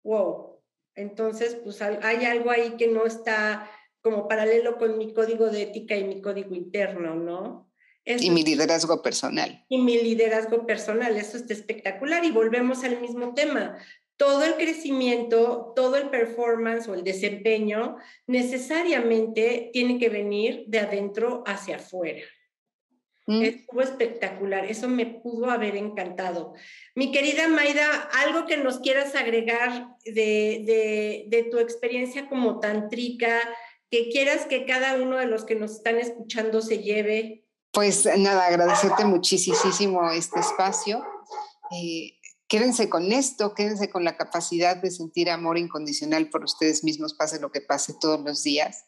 Wow, 0.05 0.52
entonces 0.95 1.57
pues 1.63 1.81
hay 1.83 2.25
algo 2.25 2.51
ahí 2.51 2.77
que 2.77 2.89
no 2.89 3.07
está 3.07 3.71
como 4.01 4.29
paralelo 4.29 4.79
con 4.79 4.99
mi 4.99 5.13
código 5.13 5.49
de 5.49 5.63
ética 5.63 5.97
y 5.97 6.05
mi 6.05 6.21
código 6.21 6.55
interno, 6.55 7.15
¿no? 7.15 7.73
y 8.05 8.31
mi 8.31 8.43
liderazgo 8.43 9.03
personal. 9.03 9.65
Y 9.69 9.79
mi 9.79 10.01
liderazgo 10.03 10.67
personal, 10.67 11.17
eso 11.17 11.37
está 11.37 11.53
espectacular. 11.53 12.25
Y 12.25 12.33
volvemos 12.33 12.83
al 12.85 13.01
mismo 13.01 13.35
tema 13.35 13.79
todo 14.17 14.45
el 14.45 14.55
crecimiento, 14.55 15.73
todo 15.75 15.97
el 15.97 16.11
performance 16.11 16.89
o 16.89 16.95
el 16.95 17.05
desempeño 17.05 17.97
necesariamente 18.27 19.71
tiene 19.73 19.99
que 19.99 20.09
venir 20.09 20.65
de 20.67 20.81
adentro 20.81 21.43
hacia 21.47 21.77
afuera. 21.77 22.23
Mm. 23.27 23.43
Estuvo 23.43 23.83
espectacular, 23.83 24.65
eso 24.65 24.89
me 24.89 25.07
pudo 25.07 25.51
haber 25.51 25.77
encantado. 25.77 26.55
Mi 26.95 27.13
querida 27.13 27.49
Maida, 27.49 28.09
algo 28.25 28.47
que 28.47 28.57
nos 28.57 28.81
quieras 28.81 29.15
agregar 29.15 29.97
de, 30.05 31.25
de 31.29 31.43
tu 31.45 31.59
experiencia 31.59 32.29
como 32.29 32.59
tantrica, 32.59 33.41
que 33.93 34.09
quieras 34.09 34.47
que 34.47 34.65
cada 34.65 34.95
uno 34.95 35.19
de 35.19 35.27
los 35.27 35.45
que 35.45 35.55
nos 35.55 35.73
están 35.73 35.99
escuchando 35.99 36.63
se 36.63 36.79
lleve. 36.79 37.45
Pues 37.73 38.07
nada, 38.19 38.47
agradecerte 38.47 39.05
muchísimo 39.05 40.11
este 40.11 40.41
espacio. 40.41 41.05
Eh, 41.71 42.19
quédense 42.49 42.89
con 42.89 43.13
esto, 43.13 43.55
quédense 43.55 43.91
con 43.91 44.03
la 44.05 44.17
capacidad 44.17 44.77
de 44.77 44.91
sentir 44.91 45.31
amor 45.31 45.59
incondicional 45.59 46.31
por 46.31 46.43
ustedes 46.43 46.85
mismos, 46.85 47.15
pase 47.15 47.39
lo 47.39 47.53
que 47.53 47.61
pase 47.61 47.95
todos 48.01 48.21
los 48.21 48.43
días. 48.43 48.85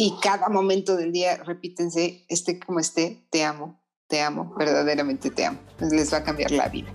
Y 0.00 0.14
cada 0.22 0.48
momento 0.48 0.94
del 0.94 1.10
día 1.10 1.42
repítense, 1.42 2.24
esté 2.28 2.60
como 2.60 2.78
esté, 2.78 3.26
te 3.30 3.42
amo, 3.42 3.82
te 4.06 4.22
amo, 4.22 4.54
verdaderamente 4.56 5.28
te 5.28 5.44
amo. 5.44 5.58
Les 5.80 6.12
va 6.12 6.18
a 6.18 6.22
cambiar 6.22 6.52
la 6.52 6.68
vida. 6.68 6.92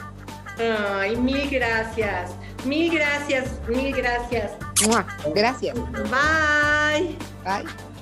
Ay, 0.57 1.17
mil 1.17 1.49
gracias, 1.49 2.31
mil 2.63 2.89
gracias, 2.93 3.51
mil 3.67 3.93
gracias. 3.93 4.53
Gracias. 5.35 5.75
Bye. 5.75 7.17
Bye. 7.43 7.92